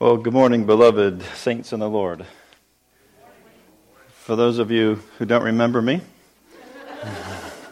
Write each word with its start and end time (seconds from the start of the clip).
Well, 0.00 0.16
good 0.16 0.32
morning, 0.32 0.66
beloved 0.66 1.22
saints 1.36 1.72
in 1.72 1.78
the 1.78 1.88
Lord. 1.88 2.26
For 4.08 4.34
those 4.34 4.58
of 4.58 4.72
you 4.72 4.96
who 5.18 5.24
don't 5.24 5.44
remember 5.44 5.80
me, 5.80 6.00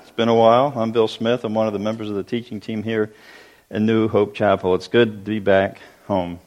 it's 0.01 0.13
been 0.13 0.29
a 0.29 0.35
while. 0.35 0.73
I'm 0.77 0.93
Bill 0.93 1.09
Smith. 1.09 1.43
I'm 1.43 1.53
one 1.53 1.67
of 1.67 1.73
the 1.73 1.81
members 1.81 2.09
of 2.09 2.15
the 2.15 2.23
teaching 2.23 2.61
team 2.61 2.85
here 2.85 3.13
in 3.71 3.87
New 3.87 4.07
Hope 4.07 4.37
Chapel. 4.37 4.77
It's 4.77 4.87
good 4.87 5.25
to 5.25 5.31
be 5.33 5.41
back 5.41 5.81
home 6.07 6.39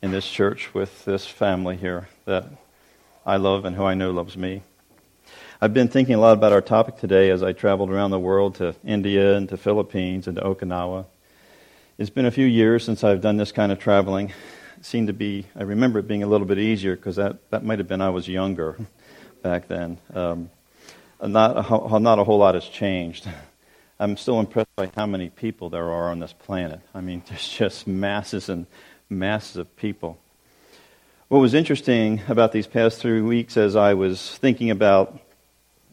in 0.00 0.12
this 0.12 0.30
church 0.30 0.72
with 0.74 1.04
this 1.04 1.26
family 1.26 1.76
here 1.76 2.08
that 2.26 2.46
I 3.26 3.36
love 3.36 3.64
and 3.64 3.74
who 3.74 3.82
I 3.82 3.94
know 3.94 4.12
loves 4.12 4.36
me. 4.36 4.62
I've 5.60 5.74
been 5.74 5.88
thinking 5.88 6.14
a 6.14 6.20
lot 6.20 6.34
about 6.34 6.52
our 6.52 6.62
topic 6.62 6.98
today 6.98 7.30
as 7.30 7.42
I 7.42 7.52
traveled 7.52 7.90
around 7.90 8.12
the 8.12 8.20
world 8.20 8.54
to 8.56 8.76
India 8.84 9.36
and 9.36 9.48
to 9.48 9.56
Philippines 9.56 10.28
and 10.28 10.36
to 10.36 10.42
Okinawa. 10.42 11.06
It's 11.98 12.10
been 12.10 12.26
a 12.26 12.30
few 12.30 12.46
years 12.46 12.84
since 12.84 13.02
I've 13.02 13.20
done 13.20 13.38
this 13.38 13.50
kind 13.50 13.72
of 13.72 13.80
traveling. 13.80 14.32
Seemed 14.82 15.08
to 15.08 15.12
be, 15.12 15.46
I 15.54 15.62
remember 15.62 15.98
it 15.98 16.08
being 16.08 16.22
a 16.22 16.26
little 16.26 16.46
bit 16.46 16.58
easier 16.58 16.96
because 16.96 17.16
that, 17.16 17.50
that 17.50 17.64
might 17.64 17.78
have 17.78 17.88
been 17.88 18.00
I 18.00 18.10
was 18.10 18.26
younger 18.26 18.78
back 19.42 19.68
then. 19.68 19.98
Um, 20.14 20.50
not, 21.22 21.70
a, 21.70 22.00
not 22.00 22.18
a 22.18 22.24
whole 22.24 22.38
lot 22.38 22.54
has 22.54 22.64
changed. 22.64 23.28
I'm 24.00 24.16
still 24.16 24.40
impressed 24.40 24.74
by 24.76 24.90
how 24.96 25.04
many 25.04 25.28
people 25.28 25.68
there 25.68 25.90
are 25.90 26.10
on 26.10 26.20
this 26.20 26.32
planet. 26.32 26.80
I 26.94 27.02
mean, 27.02 27.22
there's 27.28 27.46
just 27.46 27.86
masses 27.86 28.48
and 28.48 28.66
masses 29.10 29.56
of 29.56 29.76
people. 29.76 30.18
What 31.28 31.40
was 31.40 31.52
interesting 31.52 32.22
about 32.26 32.52
these 32.52 32.66
past 32.66 32.98
three 32.98 33.20
weeks 33.20 33.56
as 33.56 33.76
I 33.76 33.94
was 33.94 34.38
thinking 34.38 34.70
about 34.70 35.20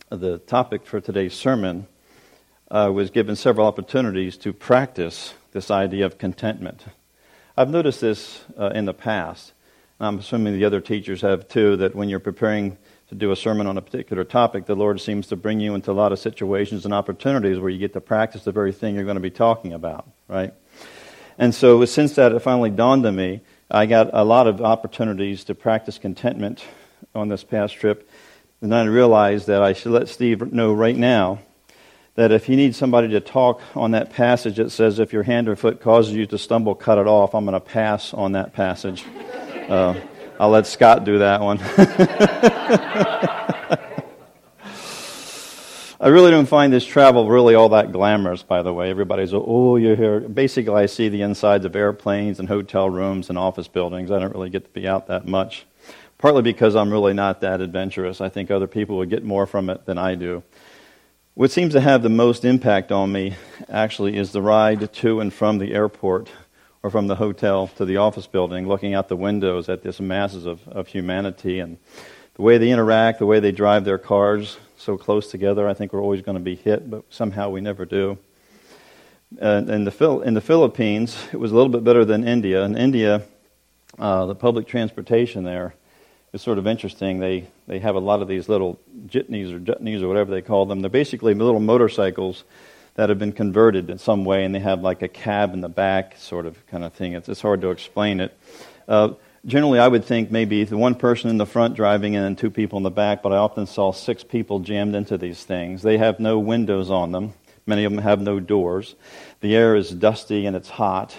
the 0.09 0.37
topic 0.37 0.85
for 0.85 1.01
today's 1.01 1.33
sermon, 1.33 1.87
I 2.71 2.85
uh, 2.85 2.91
was 2.91 3.09
given 3.09 3.35
several 3.35 3.67
opportunities 3.67 4.37
to 4.37 4.53
practice 4.53 5.33
this 5.51 5.69
idea 5.69 6.05
of 6.05 6.17
contentment. 6.17 6.85
I've 7.59 7.71
noticed 7.71 8.01
this 8.01 8.43
uh, 8.55 8.67
in 8.75 8.85
the 8.85 8.93
past. 8.93 9.51
and 9.99 10.07
I'm 10.07 10.19
assuming 10.19 10.53
the 10.53 10.65
other 10.65 10.79
teachers 10.79 11.21
have 11.21 11.47
too, 11.47 11.75
that 11.77 11.95
when 11.95 12.07
you're 12.07 12.19
preparing 12.19 12.77
to 13.09 13.15
do 13.15 13.31
a 13.31 13.35
sermon 13.35 13.65
on 13.65 13.79
a 13.79 13.81
particular 13.81 14.23
topic, 14.23 14.67
the 14.67 14.75
Lord 14.75 15.01
seems 15.01 15.25
to 15.27 15.35
bring 15.35 15.59
you 15.59 15.73
into 15.73 15.91
a 15.91 15.93
lot 15.93 16.11
of 16.11 16.19
situations 16.19 16.85
and 16.85 16.93
opportunities 16.93 17.57
where 17.57 17.71
you 17.71 17.79
get 17.79 17.93
to 17.93 18.01
practice 18.01 18.43
the 18.43 18.51
very 18.51 18.71
thing 18.71 18.93
you're 18.93 19.05
going 19.05 19.15
to 19.15 19.21
be 19.21 19.31
talking 19.31 19.73
about, 19.73 20.07
right? 20.27 20.53
And 21.39 21.55
so 21.55 21.83
since 21.85 22.13
that 22.13 22.31
it 22.31 22.39
finally 22.41 22.69
dawned 22.69 23.07
on 23.07 23.15
me, 23.15 23.41
I 23.71 23.87
got 23.87 24.11
a 24.13 24.23
lot 24.23 24.45
of 24.45 24.61
opportunities 24.61 25.43
to 25.45 25.55
practice 25.55 25.97
contentment 25.97 26.63
on 27.15 27.27
this 27.27 27.43
past 27.43 27.73
trip. 27.73 28.07
And 28.61 28.73
I 28.73 28.83
realized 28.85 29.47
that 29.47 29.63
I 29.63 29.73
should 29.73 29.93
let 29.93 30.09
Steve 30.09 30.53
know 30.53 30.73
right 30.73 30.95
now 30.95 31.39
that 32.17 32.31
if 32.31 32.49
you 32.49 32.55
need 32.55 32.75
somebody 32.75 33.09
to 33.09 33.19
talk 33.19 33.61
on 33.75 33.91
that 33.91 34.11
passage 34.11 34.57
that 34.57 34.71
says, 34.71 34.97
if 34.97 35.13
your 35.13 35.21
hand 35.21 35.47
or 35.47 35.55
foot 35.55 35.79
causes 35.79 36.15
you 36.15 36.25
to 36.25 36.37
stumble, 36.39 36.73
cut 36.73 36.97
it 36.97 37.05
off, 37.05 37.35
I'm 37.35 37.45
going 37.45 37.53
to 37.53 37.59
pass 37.59 38.11
on 38.11 38.31
that 38.31 38.53
passage. 38.53 39.05
Uh, 39.69 39.93
I'll 40.39 40.49
let 40.49 40.65
Scott 40.65 41.03
do 41.03 41.19
that 41.19 41.41
one. 41.41 41.59
I 45.99 46.07
really 46.07 46.31
don't 46.31 46.47
find 46.47 46.73
this 46.73 46.85
travel 46.85 47.29
really 47.29 47.53
all 47.53 47.69
that 47.69 47.91
glamorous, 47.91 48.41
by 48.41 48.63
the 48.63 48.73
way. 48.73 48.89
Everybody's, 48.89 49.31
oh, 49.33 49.75
you're 49.75 49.95
here. 49.95 50.19
Basically, 50.21 50.73
I 50.73 50.87
see 50.87 51.09
the 51.09 51.21
insides 51.21 51.65
of 51.65 51.75
airplanes 51.75 52.39
and 52.39 52.47
hotel 52.49 52.89
rooms 52.89 53.29
and 53.29 53.37
office 53.37 53.67
buildings. 53.67 54.09
I 54.09 54.17
don't 54.17 54.33
really 54.33 54.49
get 54.49 54.63
to 54.63 54.71
be 54.71 54.87
out 54.87 55.05
that 55.07 55.27
much. 55.27 55.67
Partly 56.17 56.41
because 56.41 56.75
I'm 56.75 56.91
really 56.91 57.13
not 57.13 57.41
that 57.41 57.61
adventurous. 57.61 58.21
I 58.21 58.29
think 58.29 58.49
other 58.49 58.65
people 58.65 58.97
would 58.97 59.11
get 59.11 59.23
more 59.23 59.45
from 59.45 59.69
it 59.69 59.85
than 59.85 59.99
I 59.99 60.15
do. 60.15 60.41
What 61.37 61.51
seems 61.51 61.73
to 61.73 61.81
have 61.81 62.01
the 62.01 62.09
most 62.09 62.45
impact 62.45 62.91
on 62.91 63.11
me 63.11 63.35
actually 63.69 64.17
is 64.17 64.31
the 64.31 64.41
ride 64.41 64.91
to 64.91 65.19
and 65.19 65.31
from 65.31 65.59
the 65.59 65.71
airport 65.71 66.31
or 66.81 66.89
from 66.89 67.05
the 67.05 67.13
hotel 67.13 67.67
to 67.77 67.85
the 67.85 67.97
office 67.97 68.25
building, 68.25 68.67
looking 68.67 68.95
out 68.95 69.07
the 69.07 69.15
windows 69.15 69.69
at 69.69 69.83
this 69.83 69.99
masses 69.99 70.47
of, 70.47 70.67
of 70.67 70.87
humanity 70.87 71.59
and 71.59 71.77
the 72.33 72.41
way 72.41 72.57
they 72.57 72.71
interact, 72.71 73.19
the 73.19 73.27
way 73.27 73.39
they 73.39 73.51
drive 73.51 73.85
their 73.85 73.99
cars 73.99 74.57
so 74.77 74.97
close 74.97 75.29
together. 75.29 75.69
I 75.69 75.75
think 75.75 75.93
we're 75.93 76.01
always 76.01 76.23
going 76.23 76.39
to 76.39 76.43
be 76.43 76.55
hit, 76.55 76.89
but 76.89 77.03
somehow 77.11 77.51
we 77.51 77.61
never 77.61 77.85
do. 77.85 78.17
Uh, 79.39 79.61
in, 79.67 79.83
the, 79.83 80.21
in 80.25 80.33
the 80.33 80.41
Philippines, 80.41 81.15
it 81.31 81.37
was 81.37 81.51
a 81.51 81.55
little 81.55 81.71
bit 81.71 81.83
better 81.83 82.03
than 82.03 82.27
India. 82.27 82.63
In 82.63 82.75
India, 82.75 83.21
uh, 83.99 84.25
the 84.25 84.33
public 84.33 84.65
transportation 84.65 85.43
there 85.43 85.75
is 86.33 86.41
sort 86.41 86.57
of 86.57 86.67
interesting. 86.67 87.19
They, 87.19 87.47
they 87.67 87.79
have 87.79 87.95
a 87.95 87.99
lot 87.99 88.21
of 88.21 88.27
these 88.27 88.49
little 88.49 88.79
jitneys 89.07 89.53
or 89.53 89.59
jutneys 89.59 90.01
or 90.01 90.07
whatever 90.07 90.31
they 90.31 90.41
call 90.41 90.65
them. 90.65 90.81
They're 90.81 90.89
basically 90.89 91.33
little 91.33 91.59
motorcycles 91.59 92.43
that 92.95 93.09
have 93.09 93.19
been 93.19 93.31
converted 93.31 93.89
in 93.89 93.97
some 93.97 94.25
way, 94.25 94.43
and 94.43 94.53
they 94.53 94.59
have 94.59 94.81
like 94.81 95.01
a 95.01 95.07
cab 95.07 95.53
in 95.53 95.61
the 95.61 95.69
back, 95.69 96.17
sort 96.17 96.45
of 96.45 96.65
kind 96.67 96.83
of 96.83 96.93
thing. 96.93 97.13
It's, 97.13 97.29
it's 97.29 97.41
hard 97.41 97.61
to 97.61 97.69
explain 97.69 98.19
it. 98.19 98.37
Uh, 98.87 99.13
generally, 99.45 99.79
I 99.79 99.87
would 99.87 100.03
think 100.03 100.31
maybe 100.31 100.63
the 100.63 100.77
one 100.77 100.95
person 100.95 101.29
in 101.29 101.37
the 101.37 101.45
front 101.45 101.75
driving 101.75 102.15
and 102.15 102.25
then 102.25 102.35
two 102.35 102.49
people 102.49 102.77
in 102.77 102.83
the 102.83 102.89
back, 102.89 103.21
but 103.21 103.31
I 103.31 103.37
often 103.37 103.67
saw 103.67 103.91
six 103.91 104.23
people 104.23 104.59
jammed 104.59 104.95
into 104.95 105.17
these 105.17 105.43
things. 105.43 105.83
They 105.83 105.97
have 105.97 106.19
no 106.19 106.39
windows 106.39 106.89
on 106.89 107.11
them. 107.11 107.33
Many 107.65 107.83
of 107.83 107.91
them 107.91 108.01
have 108.01 108.21
no 108.21 108.39
doors. 108.39 108.95
The 109.41 109.55
air 109.55 109.75
is 109.75 109.91
dusty 109.91 110.45
and 110.45 110.55
it's 110.55 110.69
hot. 110.69 111.15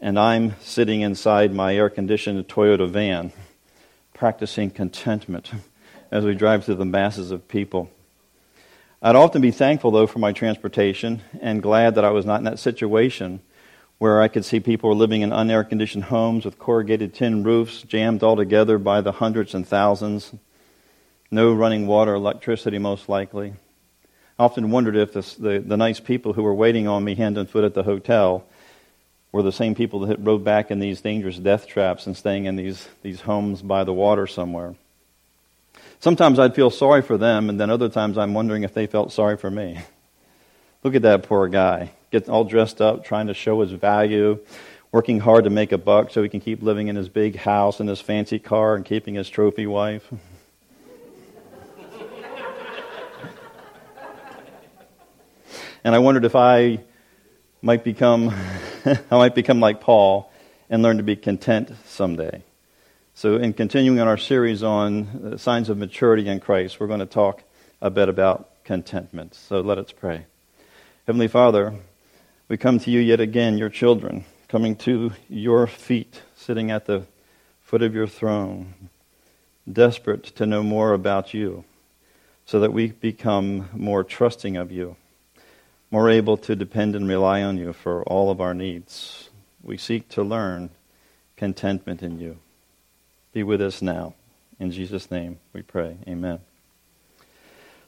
And 0.00 0.18
I'm 0.18 0.54
sitting 0.60 1.02
inside 1.02 1.54
my 1.54 1.76
air 1.76 1.90
conditioned 1.90 2.48
Toyota 2.48 2.88
van 2.88 3.32
practicing 4.20 4.70
contentment 4.70 5.50
as 6.10 6.26
we 6.26 6.34
drive 6.34 6.62
through 6.62 6.74
the 6.74 6.84
masses 6.84 7.30
of 7.30 7.48
people. 7.48 7.90
I'd 9.00 9.16
often 9.16 9.40
be 9.40 9.50
thankful, 9.50 9.92
though, 9.92 10.06
for 10.06 10.18
my 10.18 10.32
transportation 10.32 11.22
and 11.40 11.62
glad 11.62 11.94
that 11.94 12.04
I 12.04 12.10
was 12.10 12.26
not 12.26 12.36
in 12.36 12.44
that 12.44 12.58
situation 12.58 13.40
where 13.96 14.20
I 14.20 14.28
could 14.28 14.44
see 14.44 14.60
people 14.60 14.94
living 14.94 15.22
in 15.22 15.30
unair 15.30 15.66
conditioned 15.66 16.04
homes 16.04 16.44
with 16.44 16.58
corrugated 16.58 17.14
tin 17.14 17.44
roofs 17.44 17.80
jammed 17.80 18.22
all 18.22 18.36
together 18.36 18.76
by 18.76 19.00
the 19.00 19.12
hundreds 19.12 19.54
and 19.54 19.66
thousands, 19.66 20.34
no 21.30 21.54
running 21.54 21.86
water, 21.86 22.12
electricity, 22.12 22.76
most 22.76 23.08
likely. 23.08 23.54
I 24.38 24.44
often 24.44 24.70
wondered 24.70 24.96
if 24.96 25.14
this, 25.14 25.34
the, 25.34 25.64
the 25.66 25.78
nice 25.78 25.98
people 25.98 26.34
who 26.34 26.42
were 26.42 26.54
waiting 26.54 26.86
on 26.86 27.04
me 27.04 27.14
hand 27.14 27.38
and 27.38 27.48
foot 27.48 27.64
at 27.64 27.72
the 27.72 27.84
hotel 27.84 28.44
were 29.32 29.42
the 29.42 29.52
same 29.52 29.74
people 29.74 30.00
that 30.00 30.18
rode 30.20 30.44
back 30.44 30.70
in 30.70 30.80
these 30.80 31.00
dangerous 31.00 31.38
death 31.38 31.66
traps 31.66 32.06
and 32.06 32.16
staying 32.16 32.46
in 32.46 32.56
these, 32.56 32.88
these 33.02 33.20
homes 33.20 33.62
by 33.62 33.84
the 33.84 33.92
water 33.92 34.26
somewhere. 34.26 34.74
Sometimes 36.00 36.38
I'd 36.38 36.54
feel 36.54 36.70
sorry 36.70 37.02
for 37.02 37.18
them, 37.18 37.50
and 37.50 37.60
then 37.60 37.70
other 37.70 37.88
times 37.88 38.18
I'm 38.18 38.34
wondering 38.34 38.64
if 38.64 38.74
they 38.74 38.86
felt 38.86 39.12
sorry 39.12 39.36
for 39.36 39.50
me. 39.50 39.78
Look 40.82 40.94
at 40.94 41.02
that 41.02 41.24
poor 41.24 41.46
guy, 41.48 41.90
getting 42.10 42.30
all 42.30 42.44
dressed 42.44 42.80
up, 42.80 43.04
trying 43.04 43.26
to 43.26 43.34
show 43.34 43.60
his 43.60 43.70
value, 43.70 44.38
working 44.92 45.20
hard 45.20 45.44
to 45.44 45.50
make 45.50 45.72
a 45.72 45.78
buck 45.78 46.10
so 46.10 46.22
he 46.22 46.28
can 46.28 46.40
keep 46.40 46.62
living 46.62 46.88
in 46.88 46.96
his 46.96 47.08
big 47.08 47.36
house 47.36 47.80
and 47.80 47.88
his 47.88 48.00
fancy 48.00 48.38
car 48.38 48.74
and 48.74 48.84
keeping 48.84 49.14
his 49.14 49.28
trophy 49.28 49.66
wife. 49.66 50.10
and 55.84 55.94
I 55.94 55.98
wondered 55.98 56.24
if 56.24 56.34
I 56.34 56.80
might 57.62 57.84
become 57.84 58.34
I 58.84 59.16
might 59.16 59.34
become 59.34 59.60
like 59.60 59.80
Paul 59.80 60.32
and 60.70 60.82
learn 60.82 60.96
to 60.96 61.02
be 61.02 61.16
content 61.16 61.70
someday. 61.84 62.42
So, 63.14 63.36
in 63.36 63.52
continuing 63.52 64.00
on 64.00 64.08
our 64.08 64.16
series 64.16 64.62
on 64.62 65.36
signs 65.38 65.68
of 65.68 65.76
maturity 65.76 66.28
in 66.28 66.40
Christ, 66.40 66.80
we're 66.80 66.86
going 66.86 67.00
to 67.00 67.06
talk 67.06 67.42
a 67.82 67.90
bit 67.90 68.08
about 68.08 68.64
contentment. 68.64 69.34
So, 69.34 69.60
let 69.60 69.76
us 69.76 69.92
pray. 69.92 70.26
Heavenly 71.06 71.28
Father, 71.28 71.74
we 72.48 72.56
come 72.56 72.78
to 72.78 72.90
you 72.90 73.00
yet 73.00 73.20
again, 73.20 73.58
your 73.58 73.68
children, 73.68 74.24
coming 74.48 74.76
to 74.76 75.12
your 75.28 75.66
feet, 75.66 76.22
sitting 76.36 76.70
at 76.70 76.86
the 76.86 77.04
foot 77.60 77.82
of 77.82 77.94
your 77.94 78.06
throne, 78.06 78.88
desperate 79.70 80.24
to 80.36 80.46
know 80.46 80.62
more 80.62 80.94
about 80.94 81.34
you, 81.34 81.64
so 82.46 82.60
that 82.60 82.72
we 82.72 82.92
become 82.92 83.68
more 83.74 84.04
trusting 84.04 84.56
of 84.56 84.72
you 84.72 84.96
more 85.90 86.08
able 86.08 86.36
to 86.36 86.54
depend 86.54 86.94
and 86.94 87.08
rely 87.08 87.42
on 87.42 87.58
you 87.58 87.72
for 87.72 88.02
all 88.04 88.30
of 88.30 88.40
our 88.40 88.54
needs. 88.54 89.28
We 89.62 89.76
seek 89.76 90.08
to 90.10 90.22
learn 90.22 90.70
contentment 91.36 92.02
in 92.02 92.20
you. 92.20 92.38
Be 93.32 93.42
with 93.42 93.60
us 93.60 93.82
now. 93.82 94.14
In 94.58 94.70
Jesus' 94.70 95.10
name 95.10 95.38
we 95.52 95.62
pray. 95.62 95.96
Amen. 96.06 96.40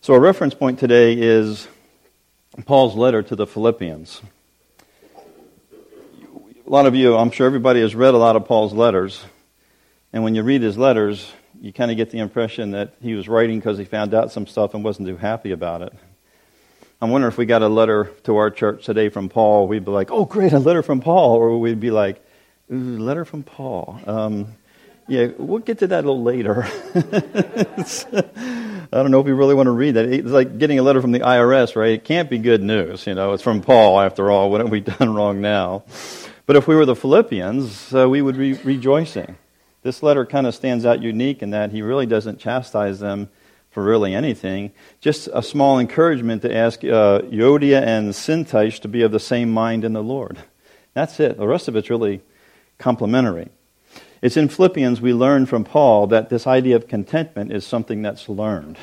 So, 0.00 0.14
our 0.14 0.20
reference 0.20 0.54
point 0.54 0.78
today 0.78 1.14
is 1.14 1.68
Paul's 2.64 2.96
letter 2.96 3.22
to 3.22 3.36
the 3.36 3.46
Philippians. 3.46 4.20
A 6.66 6.70
lot 6.70 6.86
of 6.86 6.94
you, 6.94 7.16
I'm 7.16 7.30
sure 7.30 7.46
everybody 7.46 7.80
has 7.82 7.94
read 7.94 8.14
a 8.14 8.18
lot 8.18 8.34
of 8.34 8.46
Paul's 8.46 8.72
letters. 8.72 9.22
And 10.12 10.24
when 10.24 10.34
you 10.34 10.42
read 10.42 10.62
his 10.62 10.76
letters, 10.76 11.30
you 11.60 11.72
kind 11.72 11.90
of 11.90 11.96
get 11.96 12.10
the 12.10 12.18
impression 12.18 12.72
that 12.72 12.94
he 13.00 13.14
was 13.14 13.28
writing 13.28 13.58
because 13.58 13.78
he 13.78 13.84
found 13.84 14.14
out 14.14 14.32
some 14.32 14.46
stuff 14.46 14.74
and 14.74 14.82
wasn't 14.82 15.08
too 15.08 15.16
happy 15.16 15.52
about 15.52 15.82
it. 15.82 15.92
I 17.02 17.06
wonder 17.06 17.26
if 17.26 17.36
we 17.36 17.46
got 17.46 17.62
a 17.62 17.68
letter 17.68 18.12
to 18.22 18.36
our 18.36 18.48
church 18.48 18.84
today 18.86 19.08
from 19.08 19.28
Paul, 19.28 19.66
we'd 19.66 19.84
be 19.84 19.90
like, 19.90 20.12
oh, 20.12 20.24
great, 20.24 20.52
a 20.52 20.60
letter 20.60 20.84
from 20.84 21.00
Paul. 21.00 21.34
Or 21.34 21.58
we'd 21.58 21.80
be 21.80 21.90
like, 21.90 22.24
letter 22.68 23.24
from 23.24 23.42
Paul. 23.42 23.98
Um, 24.06 24.54
yeah, 25.08 25.30
we'll 25.36 25.58
get 25.58 25.80
to 25.80 25.88
that 25.88 26.04
a 26.04 26.06
little 26.06 26.22
later. 26.22 26.62
I 28.94 28.96
don't 28.96 29.10
know 29.10 29.18
if 29.18 29.26
we 29.26 29.32
really 29.32 29.56
want 29.56 29.66
to 29.66 29.72
read 29.72 29.94
that. 29.94 30.04
It's 30.04 30.28
like 30.28 30.58
getting 30.58 30.78
a 30.78 30.84
letter 30.84 31.00
from 31.00 31.10
the 31.10 31.18
IRS, 31.18 31.74
right? 31.74 31.90
It 31.90 32.04
can't 32.04 32.30
be 32.30 32.38
good 32.38 32.62
news. 32.62 33.04
You 33.04 33.16
know, 33.16 33.32
it's 33.32 33.42
from 33.42 33.62
Paul, 33.62 33.98
after 33.98 34.30
all. 34.30 34.48
What 34.52 34.60
have 34.60 34.70
we 34.70 34.78
done 34.98 35.12
wrong 35.12 35.40
now? 35.40 35.82
But 36.46 36.54
if 36.54 36.68
we 36.68 36.76
were 36.76 36.86
the 36.86 36.94
Philippians, 36.94 37.92
uh, 37.92 38.08
we 38.08 38.22
would 38.22 38.38
be 38.38 38.52
rejoicing. 38.52 39.38
This 39.82 40.04
letter 40.04 40.24
kind 40.24 40.46
of 40.46 40.54
stands 40.54 40.86
out 40.86 41.02
unique 41.02 41.42
in 41.42 41.50
that 41.50 41.72
he 41.72 41.82
really 41.82 42.06
doesn't 42.06 42.38
chastise 42.38 43.00
them 43.00 43.28
for 43.72 43.82
really 43.82 44.14
anything. 44.14 44.70
Just 45.00 45.28
a 45.32 45.42
small 45.42 45.78
encouragement 45.78 46.42
to 46.42 46.54
ask 46.54 46.84
uh, 46.84 47.20
Euodia 47.22 47.82
and 47.82 48.12
Syntyche 48.12 48.80
to 48.80 48.88
be 48.88 49.02
of 49.02 49.10
the 49.10 49.18
same 49.18 49.50
mind 49.50 49.84
in 49.84 49.94
the 49.94 50.02
Lord. 50.02 50.38
That's 50.94 51.18
it. 51.18 51.38
The 51.38 51.46
rest 51.46 51.68
of 51.68 51.76
it's 51.76 51.90
really 51.90 52.20
complementary. 52.78 53.48
It's 54.20 54.36
in 54.36 54.48
Philippians 54.48 55.00
we 55.00 55.14
learn 55.14 55.46
from 55.46 55.64
Paul 55.64 56.06
that 56.08 56.28
this 56.28 56.46
idea 56.46 56.76
of 56.76 56.86
contentment 56.86 57.52
is 57.52 57.66
something 57.66 58.02
that's 58.02 58.28
learned. 58.28 58.78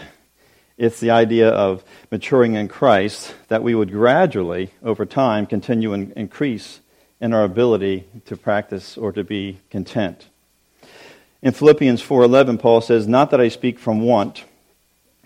It's 0.77 0.99
the 0.99 1.11
idea 1.11 1.49
of 1.49 1.83
maturing 2.09 2.55
in 2.55 2.67
Christ 2.67 3.35
that 3.49 3.63
we 3.63 3.75
would 3.75 3.91
gradually, 3.91 4.71
over 4.81 5.05
time, 5.05 5.45
continue 5.45 5.93
and 5.93 6.11
increase 6.13 6.79
in 7.21 7.33
our 7.33 7.43
ability 7.43 8.05
to 8.25 8.37
practice 8.37 8.97
or 8.97 9.11
to 9.11 9.23
be 9.23 9.59
content. 9.69 10.27
In 11.41 11.53
Philippians 11.53 12.01
4:11 12.01 12.57
Paul 12.57 12.81
says, 12.81 13.07
"Not 13.07 13.31
that 13.31 13.41
I 13.41 13.49
speak 13.49 13.77
from 13.79 14.01
want, 14.01 14.43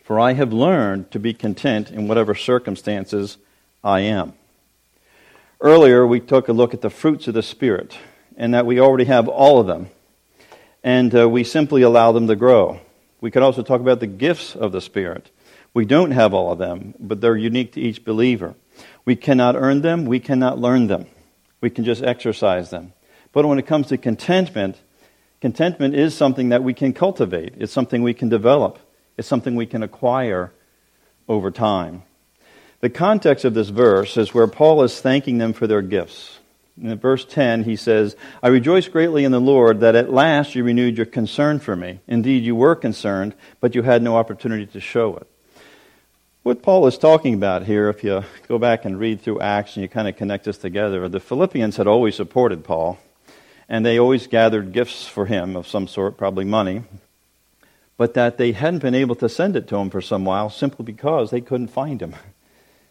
for 0.04 0.20
I 0.20 0.34
have 0.34 0.54
learned 0.54 1.12
to 1.12 1.20
be 1.20 1.34
content 1.34 1.90
in 1.90 2.08
whatever 2.08 2.36
circumstances 2.36 3.38
I 3.84 4.02
am." 4.02 4.34
Earlier 5.60 6.06
we 6.06 6.20
took 6.20 6.48
a 6.50 6.54
look 6.54 6.74
at 6.74 6.82
the 6.82 6.90
fruits 6.90 7.28
of 7.28 7.34
the 7.34 7.42
spirit 7.42 7.98
and 8.36 8.54
that 8.54 8.66
we 8.66 8.80
already 8.80 9.06
have 9.06 9.28
all 9.28 9.60
of 9.60 9.68
them. 9.68 9.90
And 10.84 11.16
uh, 11.16 11.30
we 11.30 11.44
simply 11.44 11.82
allow 11.82 12.12
them 12.12 12.28
to 12.28 12.36
grow. 12.36 12.82
We 13.22 13.32
could 13.32 13.44
also 13.44 13.64
talk 13.64 13.80
about 13.80 14.02
the 14.02 14.08
gifts 14.08 14.56
of 14.56 14.74
the 14.74 14.82
spirit. 14.82 15.30
We 15.74 15.86
don't 15.86 16.12
have 16.12 16.34
all 16.34 16.52
of 16.52 16.58
them, 16.58 16.94
but 17.00 17.22
they're 17.22 17.38
unique 17.38 17.72
to 17.74 17.82
each 17.82 18.04
believer. 18.04 18.56
We 19.06 19.16
cannot 19.16 19.56
earn 19.56 19.82
them, 19.82 20.06
we 20.06 20.20
cannot 20.20 20.60
learn 20.60 20.88
them. 20.88 21.06
We 21.62 21.70
can 21.70 21.86
just 21.86 22.04
exercise 22.04 22.70
them. 22.70 22.94
But 23.32 23.46
when 23.46 23.58
it 23.58 23.66
comes 23.66 23.88
to 23.88 23.98
contentment, 23.98 24.82
contentment 25.40 25.96
is 25.96 26.14
something 26.14 26.50
that 26.50 26.64
we 26.64 26.74
can 26.74 26.94
cultivate. 26.94 27.54
It's 27.58 27.72
something 27.72 28.04
we 28.04 28.14
can 28.14 28.30
develop. 28.30 28.80
It's 29.18 29.28
something 29.28 29.56
we 29.56 29.66
can 29.66 29.84
acquire 29.84 30.52
over 31.28 31.52
time. 31.52 32.04
The 32.82 32.90
context 32.90 33.46
of 33.46 33.54
this 33.54 33.70
verse 33.70 34.18
is 34.18 34.34
where 34.34 34.48
Paul 34.48 34.84
is 34.84 35.00
thanking 35.00 35.38
them 35.38 35.54
for 35.54 35.68
their 35.68 35.82
gifts. 35.82 36.40
In 36.82 36.98
verse 36.98 37.24
10, 37.24 37.64
he 37.64 37.76
says, 37.76 38.16
I 38.42 38.48
rejoice 38.48 38.88
greatly 38.88 39.24
in 39.24 39.32
the 39.32 39.40
Lord 39.40 39.80
that 39.82 39.96
at 39.96 40.12
last 40.12 40.56
you 40.56 40.64
renewed 40.64 40.98
your 40.98 41.06
concern 41.06 41.60
for 41.60 41.76
me. 41.76 42.00
Indeed, 42.08 42.44
you 42.44 42.56
were 42.56 42.76
concerned, 42.76 43.36
but 43.62 43.76
you 43.76 43.84
had 43.84 44.02
no 44.02 44.18
opportunity 44.18 44.66
to 44.66 44.80
show 44.80 45.16
it. 45.18 45.28
What 46.42 46.64
Paul 46.64 46.88
is 46.88 46.98
talking 46.98 47.36
about 47.36 47.64
here, 47.64 47.88
if 47.88 48.04
you 48.04 48.24
go 48.50 48.58
back 48.58 48.84
and 48.84 49.00
read 49.00 49.22
through 49.22 49.40
Acts 49.40 49.78
and 49.78 49.84
you 49.84 49.88
kind 49.88 50.10
of 50.10 50.18
connect 50.18 50.46
this 50.46 50.58
together, 50.58 51.08
the 51.08 51.22
Philippians 51.22 51.78
had 51.78 51.88
always 51.88 52.16
supported 52.16 52.66
Paul, 52.66 52.98
and 53.70 53.86
they 53.86 53.98
always 53.98 54.28
gathered 54.28 54.74
gifts 54.74 55.08
for 55.08 55.28
him 55.28 55.56
of 55.56 55.68
some 55.68 55.88
sort, 55.88 56.18
probably 56.18 56.44
money, 56.44 56.84
but 57.98 58.14
that 58.14 58.38
they 58.38 58.52
hadn't 58.52 58.80
been 58.80 58.96
able 58.96 59.16
to 59.16 59.30
send 59.30 59.56
it 59.56 59.68
to 59.68 59.78
him 59.78 59.90
for 59.90 60.02
some 60.02 60.26
while 60.26 60.50
simply 60.50 60.84
because 60.84 61.32
they 61.32 61.42
couldn't 61.42 61.68
find 61.68 62.02
him. 62.02 62.16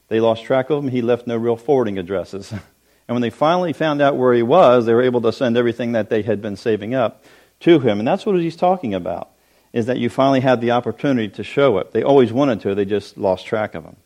They 0.09 0.21
lost 0.21 0.45
track 0.45 0.69
of 0.69 0.85
him. 0.85 0.91
He 0.91 1.01
left 1.01 1.27
no 1.27 1.39
real 1.39 1.57
forwarding 1.57 1.99
addresses. 1.99 2.53
And 3.09 3.15
when 3.17 3.23
they 3.23 3.31
finally 3.31 3.73
found 3.73 4.01
out 4.01 4.17
where 4.17 4.33
he 4.33 4.43
was, 4.43 4.87
they 4.87 4.95
were 4.95 5.03
able 5.03 5.21
to 5.23 5.33
send 5.33 5.57
everything 5.57 5.93
that 5.93 6.09
they 6.09 6.23
had 6.23 6.41
been 6.41 6.57
saving 6.57 6.95
up 6.95 7.25
to 7.61 7.81
him. 7.81 7.99
And 7.99 8.07
that's 8.07 8.25
what 8.25 8.39
he's 8.39 8.57
talking 8.57 8.95
about 8.95 9.31
is 9.73 9.87
that 9.87 9.99
you 9.99 10.09
finally 10.09 10.41
had 10.41 10.61
the 10.61 10.71
opportunity 10.71 11.29
to 11.29 11.43
show 11.43 11.79
it. 11.79 11.93
They 11.93 12.03
always 12.03 12.33
wanted 12.33 12.61
to, 12.61 12.75
they 12.75 12.85
just 12.85 13.17
lost 13.17 13.47
track 13.47 13.75
of 13.75 13.85
him. 13.85 13.97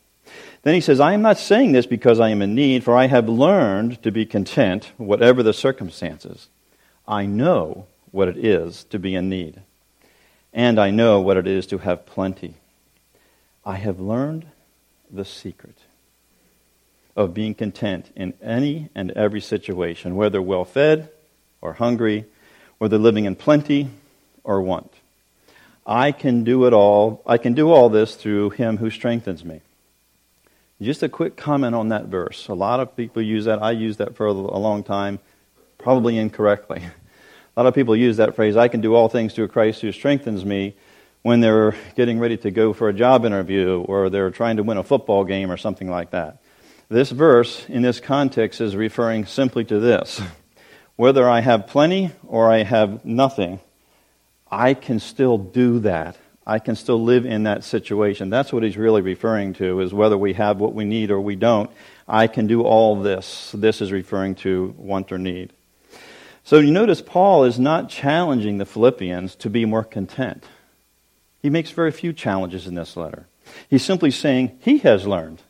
Then 0.63 0.75
he 0.75 0.81
says, 0.81 1.01
I 1.01 1.13
am 1.13 1.23
not 1.23 1.39
saying 1.39 1.73
this 1.73 1.87
because 1.87 2.21
I 2.21 2.31
am 2.31 2.43
in 2.43 2.55
need, 2.55 2.85
for 2.85 2.97
I 2.97 3.07
have 3.07 3.29
learned 3.29 4.03
to 4.03 4.11
be 4.11 4.27
content, 4.27 4.93
whatever 4.97 5.43
the 5.43 5.53
circumstances. 5.53 6.49
I 7.07 7.27
know 7.27 7.87
what 8.11 8.29
it 8.29 8.37
is 8.37 8.85
to 8.85 8.99
be 8.99 9.15
in 9.15 9.29
need, 9.29 9.63
and 10.57 10.81
I 10.81 10.91
know 10.91 11.21
what 11.21 11.37
it 11.37 11.47
is 11.47 11.67
to 11.67 11.79
have 11.79 12.07
plenty. 12.07 12.55
I 13.65 13.77
have 13.77 14.01
learned 14.01 14.47
the 15.11 15.25
secret 15.25 15.77
of 17.15 17.35
being 17.35 17.55
content 17.55 18.11
in 18.17 18.33
any 18.43 18.89
and 18.95 19.11
every 19.11 19.43
situation, 19.43 20.17
whether 20.17 20.41
well 20.41 20.65
fed 20.65 21.11
or 21.61 21.75
hungry, 21.75 22.25
whether 22.79 22.97
living 22.97 23.27
in 23.27 23.37
plenty 23.37 23.91
or 24.45 24.63
want. 24.63 24.91
I 25.87 26.11
can 26.11 26.43
do 26.43 26.67
it 26.67 26.73
all. 26.73 27.23
I 27.27 27.37
can 27.37 27.53
do 27.53 27.71
all 27.71 27.91
this 27.91 28.17
through 28.17 28.51
him 28.51 28.79
who 28.79 28.89
strengthens 28.89 29.45
me. 29.45 29.61
Just 30.81 31.03
a 31.03 31.09
quick 31.09 31.37
comment 31.37 31.75
on 31.75 31.91
that 31.91 32.07
verse. 32.07 32.49
A 32.49 32.55
lot 32.55 32.81
of 32.81 32.97
people 32.97 33.21
use 33.21 33.45
that. 33.45 33.63
I 33.63 33.73
used 33.73 33.99
that 33.99 34.17
for 34.17 34.27
a 34.27 34.33
long 34.33 34.83
time, 34.85 35.19
probably 35.77 36.17
incorrectly. 36.17 36.83
A 37.57 37.63
lot 37.63 37.69
of 37.69 37.75
people 37.75 37.97
use 37.97 38.19
that 38.19 38.37
phrase, 38.37 38.55
I 38.55 38.69
can 38.69 38.83
do 38.83 38.95
all 38.95 39.09
things 39.09 39.33
through 39.33 39.49
Christ 39.49 39.81
who 39.81 39.91
strengthens 39.91 40.45
me, 40.45 40.77
when 41.23 41.41
they're 41.41 41.75
getting 41.97 42.21
ready 42.21 42.37
to 42.37 42.53
go 42.53 42.73
for 42.73 42.89
a 42.89 42.93
job 42.93 43.25
interview 43.25 43.81
or 43.89 44.11
they're 44.11 44.31
trying 44.31 44.59
to 44.59 44.63
win 44.63 44.77
a 44.77 44.83
football 44.85 45.25
game 45.25 45.51
or 45.51 45.57
something 45.57 45.91
like 45.91 46.13
that. 46.13 46.41
This 46.89 47.11
verse, 47.11 47.67
in 47.69 47.83
this 47.83 47.99
context, 47.99 48.61
is 48.61 48.77
referring 48.77 49.27
simply 49.27 49.65
to 49.65 49.81
this. 49.81 50.23
Whether 50.95 51.29
I 51.29 51.41
have 51.41 51.67
plenty 51.67 52.13
or 52.29 52.49
I 52.49 52.63
have 52.63 53.05
nothing, 53.05 53.59
I 54.49 54.75
can 54.75 55.01
still 55.01 55.37
do 55.37 55.81
that. 55.81 56.17
I 56.47 56.61
can 56.61 56.77
still 56.77 57.03
live 57.03 57.27
in 57.27 57.43
that 57.43 57.65
situation. 57.65 58.31
That's 58.31 58.53
what 58.53 58.63
he's 58.63 58.77
really 58.77 59.03
referring 59.03 59.55
to, 59.55 59.81
is 59.81 59.93
whether 59.93 60.17
we 60.17 60.35
have 60.35 60.61
what 60.61 60.75
we 60.75 60.85
need 60.85 61.11
or 61.11 61.21
we 61.21 61.35
don't. 61.35 61.71
I 62.07 62.29
can 62.29 62.47
do 62.47 62.63
all 62.63 63.03
this. 63.03 63.51
This 63.53 63.81
is 63.81 63.91
referring 63.91 64.37
to 64.37 64.77
want 64.79 65.11
or 65.11 65.19
need. 65.19 65.53
So 66.47 66.61
you 66.61 66.71
notice 66.71 67.03
Paul 67.03 67.43
is 67.43 67.59
not 67.59 67.89
challenging 67.89 68.59
the 68.59 68.65
Philippians 68.65 69.35
to 69.35 69.51
be 69.51 69.65
more 69.65 69.83
content. 69.83 70.45
He 71.43 71.51
makes 71.51 71.73
very 71.73 71.91
few 71.91 72.13
challenges 72.13 72.69
in 72.69 72.77
this 72.77 72.97
letter. 72.97 73.27
He's 73.69 73.85
simply 73.85 74.13
saying 74.13 74.57
he 74.61 74.79
has 74.79 75.09
learned 75.09 75.43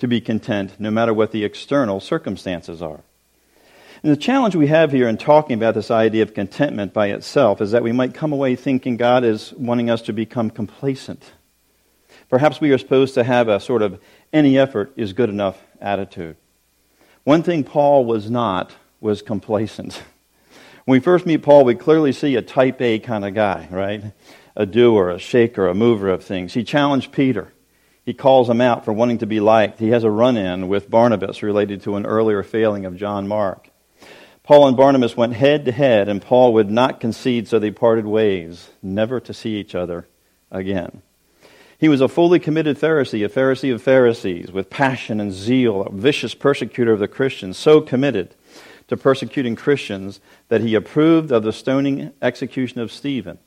to 0.00 0.06
be 0.06 0.20
content 0.20 0.78
no 0.78 0.90
matter 0.90 1.14
what 1.14 1.32
the 1.32 1.44
external 1.44 1.98
circumstances 1.98 2.82
are. 2.82 3.00
And 4.02 4.12
the 4.12 4.18
challenge 4.18 4.54
we 4.54 4.66
have 4.66 4.92
here 4.92 5.08
in 5.08 5.16
talking 5.16 5.56
about 5.56 5.72
this 5.72 5.90
idea 5.90 6.24
of 6.24 6.34
contentment 6.34 6.92
by 6.92 7.06
itself 7.06 7.62
is 7.62 7.70
that 7.70 7.82
we 7.82 7.92
might 7.92 8.12
come 8.12 8.34
away 8.34 8.54
thinking 8.54 8.98
God 8.98 9.24
is 9.24 9.54
wanting 9.54 9.88
us 9.88 10.02
to 10.02 10.12
become 10.12 10.50
complacent. 10.50 11.32
Perhaps 12.28 12.60
we 12.60 12.70
are 12.70 12.76
supposed 12.76 13.14
to 13.14 13.24
have 13.24 13.48
a 13.48 13.60
sort 13.60 13.80
of 13.80 13.98
any 14.30 14.58
effort 14.58 14.92
is 14.94 15.14
good 15.14 15.30
enough 15.30 15.58
attitude. 15.80 16.36
One 17.24 17.42
thing 17.42 17.64
Paul 17.64 18.04
was 18.04 18.30
not 18.30 18.74
was 19.00 19.22
complacent. 19.22 20.02
When 20.88 20.96
we 20.96 21.04
first 21.04 21.26
meet 21.26 21.42
Paul, 21.42 21.66
we 21.66 21.74
clearly 21.74 22.12
see 22.12 22.34
a 22.36 22.40
type 22.40 22.80
A 22.80 22.98
kind 22.98 23.22
of 23.22 23.34
guy, 23.34 23.68
right? 23.70 24.04
A 24.56 24.64
doer, 24.64 25.10
a 25.10 25.18
shaker, 25.18 25.68
a 25.68 25.74
mover 25.74 26.08
of 26.08 26.24
things. 26.24 26.54
He 26.54 26.64
challenged 26.64 27.12
Peter. 27.12 27.52
He 28.06 28.14
calls 28.14 28.48
him 28.48 28.62
out 28.62 28.86
for 28.86 28.94
wanting 28.94 29.18
to 29.18 29.26
be 29.26 29.38
liked. 29.38 29.80
He 29.80 29.90
has 29.90 30.02
a 30.02 30.10
run 30.10 30.38
in 30.38 30.66
with 30.66 30.88
Barnabas 30.88 31.42
related 31.42 31.82
to 31.82 31.96
an 31.96 32.06
earlier 32.06 32.42
failing 32.42 32.86
of 32.86 32.96
John 32.96 33.28
Mark. 33.28 33.68
Paul 34.42 34.66
and 34.66 34.78
Barnabas 34.78 35.14
went 35.14 35.34
head 35.34 35.66
to 35.66 35.72
head, 35.72 36.08
and 36.08 36.22
Paul 36.22 36.54
would 36.54 36.70
not 36.70 37.00
concede, 37.00 37.48
so 37.48 37.58
they 37.58 37.70
parted 37.70 38.06
ways, 38.06 38.70
never 38.82 39.20
to 39.20 39.34
see 39.34 39.56
each 39.56 39.74
other 39.74 40.08
again. 40.50 41.02
He 41.76 41.90
was 41.90 42.00
a 42.00 42.08
fully 42.08 42.38
committed 42.38 42.78
Pharisee, 42.78 43.26
a 43.26 43.28
Pharisee 43.28 43.74
of 43.74 43.82
Pharisees, 43.82 44.50
with 44.50 44.70
passion 44.70 45.20
and 45.20 45.34
zeal, 45.34 45.82
a 45.82 45.92
vicious 45.92 46.34
persecutor 46.34 46.94
of 46.94 46.98
the 46.98 47.08
Christians, 47.08 47.58
so 47.58 47.82
committed 47.82 48.34
to 48.88 48.96
persecuting 48.96 49.54
Christians 49.54 50.20
that 50.48 50.60
he 50.60 50.74
approved 50.74 51.30
of 51.30 51.42
the 51.42 51.52
stoning 51.52 52.12
execution 52.20 52.80
of 52.80 52.90
Stephen, 52.90 53.38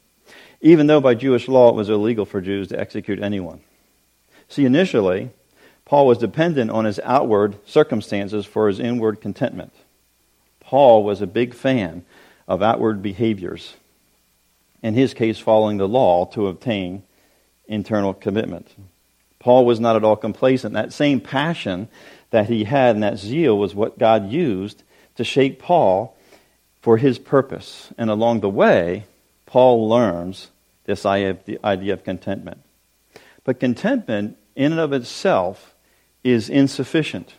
even 0.61 0.87
though 0.87 1.01
by 1.01 1.15
Jewish 1.15 1.47
law 1.47 1.69
it 1.69 1.75
was 1.75 1.89
illegal 1.89 2.25
for 2.25 2.41
Jews 2.41 2.67
to 2.69 2.79
execute 2.79 3.21
anyone. 3.21 3.61
See, 4.47 4.65
initially, 4.65 5.31
Paul 5.85 6.07
was 6.07 6.17
dependent 6.17 6.71
on 6.71 6.85
his 6.85 6.99
outward 7.03 7.57
circumstances 7.65 8.45
for 8.45 8.67
his 8.67 8.79
inward 8.79 9.19
contentment. 9.19 9.73
Paul 10.59 11.03
was 11.03 11.21
a 11.21 11.27
big 11.27 11.53
fan 11.53 12.05
of 12.47 12.61
outward 12.61 13.01
behaviors, 13.01 13.73
in 14.81 14.93
his 14.93 15.13
case, 15.13 15.39
following 15.39 15.77
the 15.77 15.87
law 15.87 16.25
to 16.27 16.47
obtain 16.47 17.03
internal 17.67 18.13
commitment. 18.13 18.67
Paul 19.39 19.65
was 19.65 19.79
not 19.79 19.95
at 19.95 20.03
all 20.03 20.15
complacent. 20.15 20.73
That 20.73 20.93
same 20.93 21.19
passion 21.19 21.87
that 22.29 22.47
he 22.47 22.65
had 22.65 22.95
and 22.95 23.03
that 23.03 23.17
zeal 23.17 23.57
was 23.57 23.73
what 23.73 23.97
God 23.97 24.31
used 24.31 24.83
to 25.15 25.23
shape 25.23 25.59
Paul 25.59 26.15
for 26.81 26.97
his 26.97 27.19
purpose. 27.19 27.93
And 27.97 28.09
along 28.09 28.39
the 28.39 28.49
way, 28.49 29.05
Paul 29.45 29.87
learns 29.87 30.49
this 30.85 31.05
idea 31.05 31.93
of 31.93 32.03
contentment. 32.03 32.61
But 33.43 33.59
contentment, 33.59 34.37
in 34.55 34.71
and 34.71 34.81
of 34.81 34.93
itself, 34.93 35.75
is 36.23 36.49
insufficient. 36.49 37.35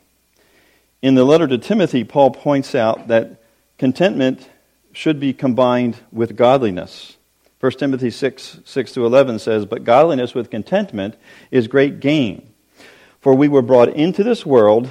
In 1.00 1.14
the 1.14 1.24
letter 1.24 1.46
to 1.48 1.58
Timothy, 1.58 2.04
Paul 2.04 2.30
points 2.30 2.74
out 2.74 3.08
that 3.08 3.42
contentment 3.78 4.48
should 4.92 5.18
be 5.18 5.32
combined 5.32 5.96
with 6.12 6.36
godliness. 6.36 7.16
1 7.60 7.72
Timothy 7.72 8.10
6, 8.10 8.60
6 8.64 8.92
to 8.92 9.06
11 9.06 9.38
says, 9.38 9.66
But 9.66 9.84
godliness 9.84 10.34
with 10.34 10.50
contentment 10.50 11.14
is 11.50 11.68
great 11.68 12.00
gain. 12.00 12.52
For 13.20 13.34
we 13.34 13.48
were 13.48 13.62
brought 13.62 13.90
into 13.90 14.24
this 14.24 14.44
world, 14.44 14.90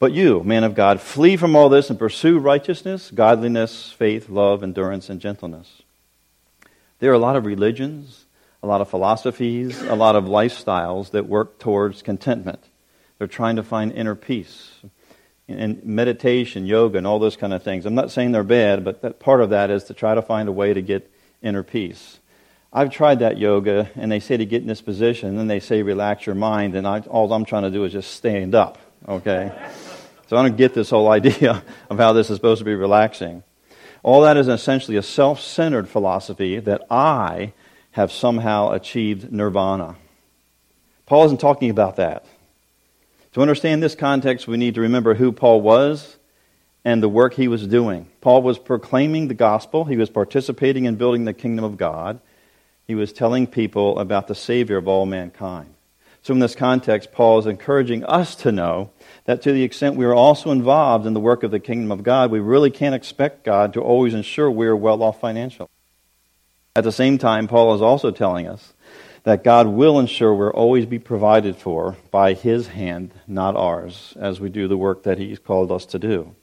But 0.00 0.12
you, 0.12 0.42
man 0.42 0.64
of 0.64 0.74
God, 0.74 1.00
flee 1.00 1.36
from 1.36 1.54
all 1.54 1.68
this 1.68 1.90
and 1.90 1.98
pursue 1.98 2.38
righteousness, 2.38 3.10
godliness, 3.14 3.92
faith, 3.92 4.30
love, 4.30 4.62
endurance, 4.62 5.10
and 5.10 5.20
gentleness. 5.20 5.82
There 7.00 7.10
are 7.10 7.14
a 7.14 7.18
lot 7.18 7.36
of 7.36 7.44
religions, 7.44 8.24
a 8.62 8.66
lot 8.66 8.80
of 8.80 8.88
philosophies, 8.88 9.82
a 9.82 9.94
lot 9.94 10.16
of 10.16 10.24
lifestyles 10.24 11.10
that 11.10 11.26
work 11.26 11.58
towards 11.58 12.00
contentment. 12.00 12.64
They're 13.18 13.26
trying 13.26 13.56
to 13.56 13.62
find 13.62 13.92
inner 13.92 14.14
peace. 14.14 14.70
And 15.46 15.84
meditation, 15.84 16.64
yoga, 16.64 16.96
and 16.96 17.06
all 17.06 17.18
those 17.18 17.36
kind 17.36 17.52
of 17.52 17.62
things. 17.62 17.84
I'm 17.84 17.94
not 17.94 18.10
saying 18.10 18.32
they're 18.32 18.42
bad, 18.42 18.84
but 18.84 19.02
that 19.02 19.20
part 19.20 19.42
of 19.42 19.50
that 19.50 19.68
is 19.70 19.84
to 19.84 19.94
try 19.94 20.14
to 20.14 20.22
find 20.22 20.48
a 20.48 20.52
way 20.52 20.72
to 20.72 20.80
get 20.80 21.10
inner 21.42 21.62
peace. 21.62 22.20
I've 22.72 22.90
tried 22.90 23.18
that 23.18 23.36
yoga, 23.36 23.90
and 23.96 24.10
they 24.10 24.20
say 24.20 24.38
to 24.38 24.46
get 24.46 24.62
in 24.62 24.68
this 24.68 24.80
position, 24.80 25.28
and 25.28 25.38
then 25.38 25.48
they 25.48 25.60
say 25.60 25.82
relax 25.82 26.24
your 26.24 26.36
mind, 26.36 26.74
and 26.74 26.86
I, 26.86 27.00
all 27.00 27.30
I'm 27.32 27.44
trying 27.44 27.64
to 27.64 27.70
do 27.70 27.84
is 27.84 27.92
just 27.92 28.14
stand 28.14 28.54
up, 28.54 28.78
okay? 29.08 29.52
So 30.30 30.36
I 30.36 30.42
don't 30.42 30.56
get 30.56 30.74
this 30.74 30.90
whole 30.90 31.08
idea 31.12 31.64
of 31.90 31.98
how 31.98 32.12
this 32.12 32.30
is 32.30 32.36
supposed 32.36 32.60
to 32.60 32.64
be 32.64 32.76
relaxing. 32.76 33.42
All 34.04 34.20
that 34.22 34.36
is 34.36 34.46
essentially 34.46 34.96
a 34.96 35.02
self 35.02 35.40
centered 35.40 35.88
philosophy 35.88 36.60
that 36.60 36.86
I 36.88 37.52
have 37.90 38.12
somehow 38.12 38.70
achieved 38.70 39.32
nirvana. 39.32 39.96
Paul 41.06 41.24
isn't 41.24 41.40
talking 41.40 41.68
about 41.68 41.96
that. 41.96 42.24
To 43.32 43.42
understand 43.42 43.82
this 43.82 43.96
context, 43.96 44.46
we 44.46 44.56
need 44.56 44.76
to 44.76 44.80
remember 44.80 45.14
who 45.14 45.32
Paul 45.32 45.62
was 45.62 46.16
and 46.84 47.02
the 47.02 47.08
work 47.08 47.34
he 47.34 47.48
was 47.48 47.66
doing. 47.66 48.06
Paul 48.20 48.42
was 48.42 48.56
proclaiming 48.56 49.26
the 49.26 49.34
gospel, 49.34 49.84
he 49.84 49.96
was 49.96 50.10
participating 50.10 50.84
in 50.84 50.94
building 50.94 51.24
the 51.24 51.34
kingdom 51.34 51.64
of 51.64 51.76
God, 51.76 52.20
he 52.86 52.94
was 52.94 53.12
telling 53.12 53.48
people 53.48 53.98
about 53.98 54.28
the 54.28 54.36
Savior 54.36 54.76
of 54.76 54.86
all 54.86 55.06
mankind. 55.06 55.74
So, 56.22 56.34
in 56.34 56.40
this 56.40 56.54
context, 56.54 57.12
Paul 57.12 57.38
is 57.38 57.46
encouraging 57.46 58.04
us 58.04 58.34
to 58.36 58.52
know 58.52 58.90
that 59.24 59.40
to 59.42 59.52
the 59.52 59.62
extent 59.62 59.96
we 59.96 60.04
are 60.04 60.14
also 60.14 60.50
involved 60.50 61.06
in 61.06 61.14
the 61.14 61.20
work 61.20 61.42
of 61.42 61.50
the 61.50 61.60
kingdom 61.60 61.90
of 61.90 62.02
God, 62.02 62.30
we 62.30 62.40
really 62.40 62.70
can't 62.70 62.94
expect 62.94 63.44
God 63.44 63.72
to 63.72 63.80
always 63.80 64.12
ensure 64.12 64.50
we 64.50 64.66
are 64.66 64.76
well 64.76 65.02
off 65.02 65.20
financially. 65.20 65.68
At 66.76 66.84
the 66.84 66.92
same 66.92 67.16
time, 67.16 67.48
Paul 67.48 67.74
is 67.74 67.82
also 67.82 68.10
telling 68.10 68.46
us 68.46 68.74
that 69.22 69.44
God 69.44 69.66
will 69.66 69.98
ensure 69.98 70.34
we'll 70.34 70.50
always 70.50 70.86
be 70.86 70.98
provided 70.98 71.56
for 71.56 71.96
by 72.10 72.34
His 72.34 72.68
hand, 72.68 73.12
not 73.26 73.56
ours, 73.56 74.14
as 74.20 74.40
we 74.40 74.50
do 74.50 74.68
the 74.68 74.76
work 74.76 75.02
that 75.04 75.18
He's 75.18 75.38
called 75.38 75.72
us 75.72 75.86
to 75.86 75.98
do. 75.98 76.34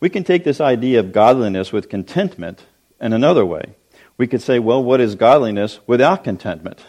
We 0.00 0.10
can 0.10 0.24
take 0.24 0.44
this 0.44 0.60
idea 0.60 1.00
of 1.00 1.12
godliness 1.12 1.72
with 1.72 1.88
contentment 1.88 2.66
in 3.00 3.12
another 3.12 3.44
way. 3.44 3.74
We 4.16 4.26
could 4.26 4.42
say, 4.42 4.58
well, 4.58 4.82
what 4.82 5.00
is 5.00 5.14
godliness 5.14 5.80
without 5.86 6.22
contentment? 6.22 6.84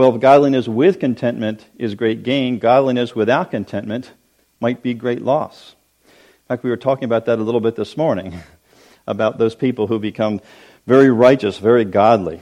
Well, 0.00 0.14
if 0.14 0.20
godliness 0.22 0.66
with 0.66 0.98
contentment 0.98 1.66
is 1.76 1.94
great 1.94 2.22
gain, 2.22 2.58
godliness 2.58 3.14
without 3.14 3.50
contentment 3.50 4.10
might 4.58 4.82
be 4.82 4.94
great 4.94 5.20
loss. 5.20 5.74
In 6.06 6.46
fact, 6.48 6.64
we 6.64 6.70
were 6.70 6.78
talking 6.78 7.04
about 7.04 7.26
that 7.26 7.38
a 7.38 7.42
little 7.42 7.60
bit 7.60 7.76
this 7.76 7.98
morning, 7.98 8.40
about 9.06 9.36
those 9.36 9.54
people 9.54 9.88
who 9.88 9.98
become 9.98 10.40
very 10.86 11.10
righteous, 11.10 11.58
very 11.58 11.84
godly. 11.84 12.40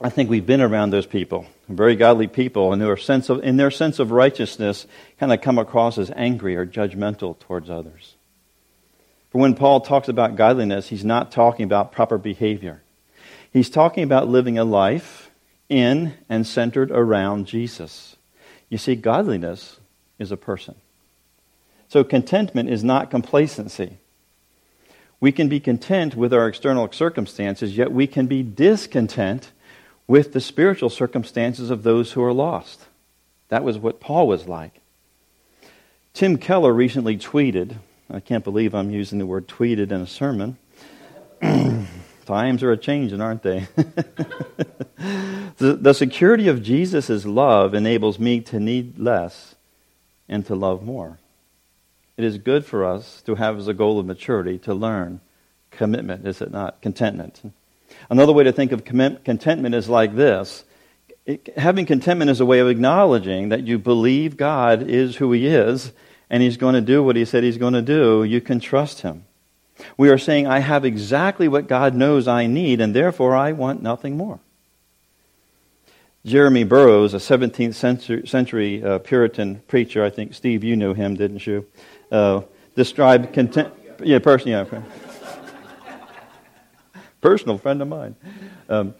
I 0.00 0.10
think 0.10 0.30
we've 0.30 0.46
been 0.46 0.60
around 0.60 0.90
those 0.90 1.06
people, 1.08 1.46
very 1.68 1.96
godly 1.96 2.28
people, 2.28 2.72
and 2.72 2.80
their 2.80 2.96
sense 2.96 3.30
of, 3.30 3.42
in 3.42 3.56
their 3.56 3.72
sense 3.72 3.98
of 3.98 4.12
righteousness, 4.12 4.86
kind 5.18 5.32
of 5.32 5.40
come 5.40 5.58
across 5.58 5.98
as 5.98 6.12
angry 6.14 6.54
or 6.54 6.64
judgmental 6.64 7.36
towards 7.36 7.68
others. 7.68 8.14
For 9.30 9.40
when 9.40 9.56
Paul 9.56 9.80
talks 9.80 10.06
about 10.06 10.36
godliness, 10.36 10.86
he's 10.86 11.04
not 11.04 11.32
talking 11.32 11.64
about 11.64 11.90
proper 11.90 12.16
behavior. 12.16 12.80
He's 13.52 13.70
talking 13.70 14.04
about 14.04 14.28
living 14.28 14.56
a 14.56 14.64
life 14.64 15.25
in 15.68 16.14
and 16.28 16.46
centered 16.46 16.90
around 16.90 17.46
Jesus. 17.46 18.16
You 18.68 18.78
see, 18.78 18.94
godliness 18.94 19.78
is 20.18 20.32
a 20.32 20.36
person. 20.36 20.74
So 21.88 22.04
contentment 22.04 22.68
is 22.68 22.82
not 22.82 23.10
complacency. 23.10 23.98
We 25.20 25.32
can 25.32 25.48
be 25.48 25.60
content 25.60 26.14
with 26.14 26.34
our 26.34 26.48
external 26.48 26.90
circumstances, 26.92 27.76
yet 27.76 27.92
we 27.92 28.06
can 28.06 28.26
be 28.26 28.42
discontent 28.42 29.50
with 30.06 30.32
the 30.32 30.40
spiritual 30.40 30.90
circumstances 30.90 31.70
of 31.70 31.82
those 31.82 32.12
who 32.12 32.22
are 32.22 32.32
lost. 32.32 32.86
That 33.48 33.64
was 33.64 33.78
what 33.78 34.00
Paul 34.00 34.28
was 34.28 34.46
like. 34.46 34.80
Tim 36.12 36.38
Keller 36.38 36.72
recently 36.72 37.16
tweeted, 37.16 37.76
I 38.10 38.20
can't 38.20 38.44
believe 38.44 38.74
I'm 38.74 38.90
using 38.90 39.18
the 39.18 39.26
word 39.26 39.48
tweeted 39.48 39.90
in 39.90 40.00
a 40.00 40.06
sermon. 40.06 40.58
Times 42.26 42.62
are 42.64 42.72
a 42.72 42.76
changing, 42.76 43.20
aren't 43.20 43.42
they? 43.42 43.68
the, 44.96 45.78
the 45.80 45.94
security 45.94 46.48
of 46.48 46.62
Jesus' 46.62 47.24
love 47.24 47.72
enables 47.72 48.18
me 48.18 48.40
to 48.40 48.58
need 48.58 48.98
less 48.98 49.54
and 50.28 50.44
to 50.46 50.56
love 50.56 50.82
more. 50.82 51.18
It 52.16 52.24
is 52.24 52.38
good 52.38 52.64
for 52.64 52.84
us 52.84 53.22
to 53.26 53.36
have 53.36 53.58
as 53.58 53.68
a 53.68 53.74
goal 53.74 54.00
of 54.00 54.06
maturity 54.06 54.58
to 54.60 54.74
learn 54.74 55.20
commitment, 55.70 56.26
is 56.26 56.40
it 56.40 56.50
not? 56.50 56.82
Contentment. 56.82 57.40
Another 58.10 58.32
way 58.32 58.42
to 58.42 58.52
think 58.52 58.72
of 58.72 58.84
contentment 58.84 59.74
is 59.74 59.88
like 59.88 60.16
this 60.16 60.64
it, 61.26 61.56
having 61.56 61.86
contentment 61.86 62.30
is 62.30 62.40
a 62.40 62.46
way 62.46 62.58
of 62.58 62.68
acknowledging 62.68 63.50
that 63.50 63.66
you 63.66 63.78
believe 63.78 64.36
God 64.36 64.82
is 64.82 65.16
who 65.16 65.30
He 65.32 65.46
is 65.46 65.92
and 66.28 66.42
He's 66.42 66.56
going 66.56 66.74
to 66.74 66.80
do 66.80 67.02
what 67.04 67.14
He 67.14 67.24
said 67.24 67.44
He's 67.44 67.58
going 67.58 67.74
to 67.74 67.82
do. 67.82 68.24
You 68.24 68.40
can 68.40 68.58
trust 68.58 69.02
Him. 69.02 69.25
We 69.96 70.08
are 70.08 70.18
saying, 70.18 70.46
I 70.46 70.58
have 70.60 70.84
exactly 70.84 71.48
what 71.48 71.68
God 71.68 71.94
knows 71.94 72.28
I 72.28 72.46
need, 72.46 72.80
and 72.80 72.94
therefore 72.94 73.34
I 73.34 73.52
want 73.52 73.82
nothing 73.82 74.16
more. 74.16 74.40
Jeremy 76.24 76.64
Burroughs, 76.64 77.14
a 77.14 77.18
17th 77.18 77.74
century, 77.74 78.26
century 78.26 78.82
uh, 78.82 78.98
Puritan 78.98 79.62
preacher, 79.68 80.04
I 80.04 80.10
think, 80.10 80.34
Steve, 80.34 80.64
you 80.64 80.74
knew 80.74 80.92
him, 80.92 81.14
didn't 81.14 81.46
you? 81.46 81.66
Uh, 82.10 82.42
described 82.74 83.32
content. 83.32 83.72
Yeah, 84.02 84.18
person, 84.18 84.48
yeah. 84.48 84.64
Personal 87.20 87.58
friend 87.58 87.80
of 87.80 87.88
mine. 87.88 88.16
Um, 88.68 88.94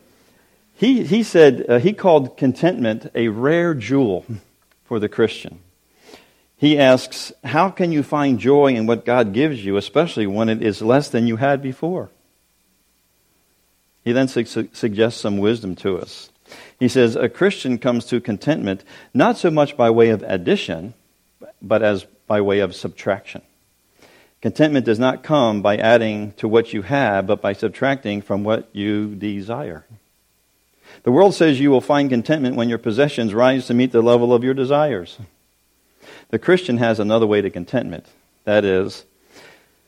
he, 0.77 1.05
he 1.05 1.23
said, 1.23 1.67
uh, 1.69 1.79
he 1.79 1.93
called 1.93 2.37
contentment 2.37 3.11
a 3.15 3.29
rare 3.29 3.75
jewel 3.75 4.25
for 4.85 5.01
the 5.01 5.09
Christian. 5.09 5.59
He 6.57 6.79
asks, 6.79 7.33
How 7.45 7.71
can 7.71 7.93
you 7.93 8.03
find 8.03 8.39
joy 8.39 8.75
in 8.75 8.87
what 8.87 9.05
God 9.05 9.33
gives 9.33 9.65
you, 9.65 9.77
especially 9.77 10.27
when 10.27 10.49
it 10.49 10.63
is 10.63 10.81
less 10.81 11.09
than 11.09 11.27
you 11.27 11.37
had 11.37 11.63
before? 11.63 12.11
He 14.05 14.13
then 14.13 14.29
su- 14.29 14.69
suggests 14.73 15.21
some 15.21 15.39
wisdom 15.39 15.77
to 15.77 15.99
us. 15.99 16.31
He 16.79 16.89
says, 16.89 17.17
A 17.17 17.29
Christian 17.29 17.79
comes 17.79 18.07
to 18.07 18.21
contentment 18.21 18.85
not 19.13 19.37
so 19.37 19.51
much 19.51 19.77
by 19.77 19.91
way 19.91 20.11
of 20.11 20.23
addition, 20.23 20.95
but 21.61 21.83
as 21.83 22.05
by 22.27 22.41
way 22.41 22.61
of 22.61 22.75
subtraction. 22.75 23.43
Contentment 24.41 24.87
does 24.87 24.99
not 24.99 25.23
come 25.23 25.61
by 25.61 25.77
adding 25.77 26.33
to 26.35 26.47
what 26.47 26.73
you 26.73 26.83
have, 26.83 27.27
but 27.27 27.43
by 27.43 27.53
subtracting 27.53 28.23
from 28.23 28.45
what 28.45 28.69
you 28.73 29.15
desire. 29.15 29.85
The 31.03 31.13
world 31.13 31.35
says 31.35 31.61
you 31.61 31.71
will 31.71 31.81
find 31.81 32.09
contentment 32.09 32.57
when 32.57 32.69
your 32.69 32.79
possessions 32.79 33.35
rise 33.35 33.67
to 33.67 33.75
meet 33.75 33.93
the 33.93 34.03
level 34.03 34.33
of 34.33 34.45
your 34.45 34.55
desires. 34.55 35.19
The 36.31 36.39
Christian 36.39 36.79
has 36.79 36.99
another 36.99 37.27
way 37.27 37.41
to 37.41 37.51
contentment. 37.51 38.07
That 38.45 38.65
is, 38.65 39.05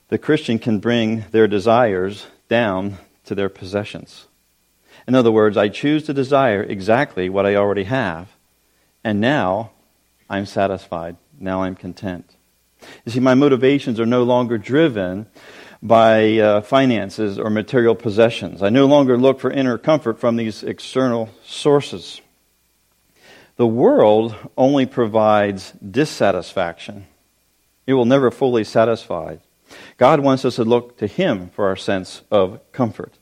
the 0.09 0.19
Christian 0.19 0.59
can 0.59 0.79
bring 0.79 1.25
their 1.31 1.49
desires 1.49 2.27
down 2.49 2.99
to 3.25 3.35
their 3.35 3.49
possessions. 3.49 4.27
In 5.07 5.15
other 5.15 5.33
words, 5.33 5.57
I 5.57 5.69
choose 5.69 6.05
to 6.05 6.15
desire 6.15 6.63
exactly 6.63 7.29
what 7.29 7.47
I 7.47 7.57
already 7.57 7.85
have, 7.85 8.29
and 9.03 9.21
now 9.21 9.71
I'm 10.31 10.47
satisfied. 10.47 11.17
Now 11.41 11.63
I'm 11.63 11.75
content. 11.75 12.37
You 13.05 13.13
see, 13.13 13.21
my 13.21 13.35
motivations 13.35 13.99
are 13.99 14.07
no 14.07 14.23
longer 14.23 14.59
driven 14.59 15.27
by 15.83 16.39
uh, 16.39 16.61
finances 16.61 17.39
or 17.39 17.51
material 17.51 17.95
possessions. 17.95 18.63
I 18.63 18.69
no 18.69 18.87
longer 18.87 19.17
look 19.17 19.41
for 19.41 19.51
inner 19.51 19.79
comfort 19.79 20.19
from 20.19 20.37
these 20.37 20.63
external 20.63 21.31
sources. 21.45 22.21
The 23.59 23.67
world 23.67 24.37
only 24.57 24.87
provides 24.87 25.73
dissatisfaction. 25.73 27.07
It 27.89 27.95
will 27.95 28.05
never 28.05 28.31
fully 28.31 28.63
satisfy. 28.63 29.39
God 29.97 30.21
wants 30.21 30.45
us 30.45 30.57
to 30.57 30.65
look 30.65 30.97
to 30.99 31.09
Him 31.09 31.51
for 31.51 31.67
our 31.67 31.75
sense 31.75 32.23
of 32.31 32.61
comfort. 32.71 33.13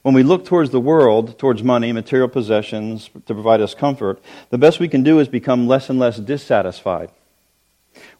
When 0.00 0.14
we 0.14 0.22
look 0.22 0.46
towards 0.46 0.70
the 0.70 0.80
world, 0.80 1.38
towards 1.38 1.62
money, 1.62 1.92
material 1.92 2.28
possessions 2.28 3.10
to 3.26 3.34
provide 3.34 3.60
us 3.60 3.74
comfort, 3.74 4.18
the 4.48 4.56
best 4.56 4.80
we 4.80 4.88
can 4.88 5.02
do 5.02 5.20
is 5.20 5.28
become 5.28 5.68
less 5.68 5.90
and 5.90 5.98
less 5.98 6.16
dissatisfied. 6.16 7.10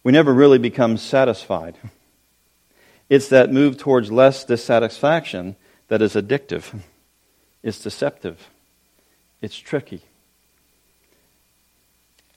We 0.04 0.12
never 0.12 0.34
really 0.34 0.58
become 0.58 0.98
satisfied. 0.98 1.78
It's 3.08 3.28
that 3.30 3.50
move 3.50 3.78
towards 3.78 4.12
less 4.12 4.44
dissatisfaction 4.44 5.56
that 5.88 6.02
is 6.02 6.16
addictive. 6.16 6.82
It's 7.62 7.82
deceptive. 7.82 8.50
It's 9.40 9.56
tricky. 9.56 10.02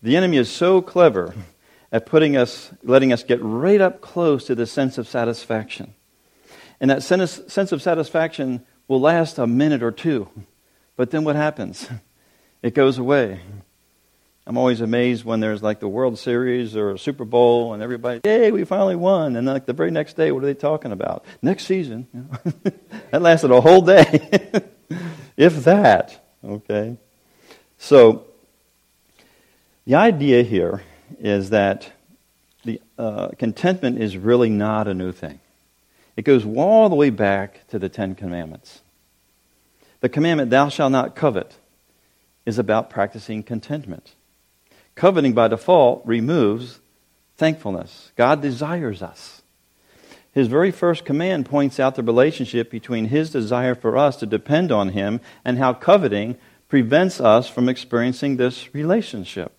The 0.05 0.15
enemy 0.15 0.37
is 0.37 0.51
so 0.51 0.83
clever 0.83 1.33
at 1.91 2.05
putting 2.05 2.37
us, 2.37 2.71
letting 2.83 3.11
us 3.11 3.23
get 3.23 3.39
right 3.41 3.81
up 3.81 4.01
close 4.01 4.45
to 4.45 4.53
the 4.53 4.67
sense 4.67 4.99
of 4.99 5.07
satisfaction. 5.07 5.95
And 6.79 6.91
that 6.91 7.01
sense 7.01 7.71
of 7.71 7.81
satisfaction 7.81 8.63
will 8.87 9.01
last 9.01 9.39
a 9.39 9.47
minute 9.47 9.81
or 9.81 9.89
two. 9.89 10.29
But 10.95 11.09
then 11.09 11.23
what 11.23 11.35
happens? 11.35 11.89
It 12.61 12.75
goes 12.75 12.99
away. 12.99 13.39
I'm 14.45 14.57
always 14.57 14.79
amazed 14.79 15.25
when 15.25 15.39
there's 15.39 15.63
like 15.63 15.79
the 15.79 15.87
World 15.87 16.19
Series 16.19 16.75
or 16.75 16.91
a 16.91 16.99
Super 16.99 17.25
Bowl 17.25 17.73
and 17.73 17.81
everybody, 17.81 18.21
yay, 18.25 18.51
we 18.51 18.63
finally 18.63 18.95
won. 18.95 19.35
And 19.35 19.47
like 19.47 19.65
the 19.65 19.73
very 19.73 19.89
next 19.89 20.15
day, 20.15 20.31
what 20.31 20.43
are 20.43 20.45
they 20.45 20.53
talking 20.53 20.91
about? 20.91 21.25
Next 21.41 21.65
season. 21.65 22.29
that 23.09 23.23
lasted 23.23 23.49
a 23.49 23.59
whole 23.59 23.81
day, 23.81 24.61
if 25.35 25.63
that. 25.63 26.23
Okay. 26.43 26.95
So 27.79 28.27
the 29.85 29.95
idea 29.95 30.43
here 30.43 30.83
is 31.19 31.51
that 31.51 31.91
the 32.63 32.81
uh, 32.97 33.29
contentment 33.37 34.01
is 34.01 34.17
really 34.17 34.49
not 34.49 34.87
a 34.87 34.93
new 34.93 35.11
thing. 35.11 35.39
It 36.17 36.23
goes 36.23 36.45
all 36.45 36.89
the 36.89 36.95
way 36.95 37.09
back 37.09 37.67
to 37.69 37.79
the 37.79 37.89
Ten 37.89 38.15
Commandments. 38.15 38.81
The 40.01 40.09
commandment, 40.09 40.49
thou 40.49 40.69
shalt 40.69 40.91
not 40.91 41.15
covet, 41.15 41.57
is 42.45 42.57
about 42.57 42.89
practicing 42.89 43.43
contentment. 43.43 44.13
Coveting 44.95 45.33
by 45.33 45.47
default 45.47 46.05
removes 46.05 46.79
thankfulness. 47.37 48.11
God 48.15 48.41
desires 48.41 49.01
us. 49.01 49.41
His 50.31 50.47
very 50.47 50.71
first 50.71 51.05
command 51.05 51.45
points 51.45 51.79
out 51.79 51.95
the 51.95 52.03
relationship 52.03 52.69
between 52.69 53.05
his 53.05 53.29
desire 53.29 53.75
for 53.75 53.97
us 53.97 54.17
to 54.17 54.25
depend 54.25 54.71
on 54.71 54.89
him 54.89 55.21
and 55.43 55.57
how 55.57 55.73
coveting 55.73 56.37
prevents 56.67 57.21
us 57.21 57.47
from 57.47 57.69
experiencing 57.69 58.37
this 58.37 58.73
relationship. 58.73 59.53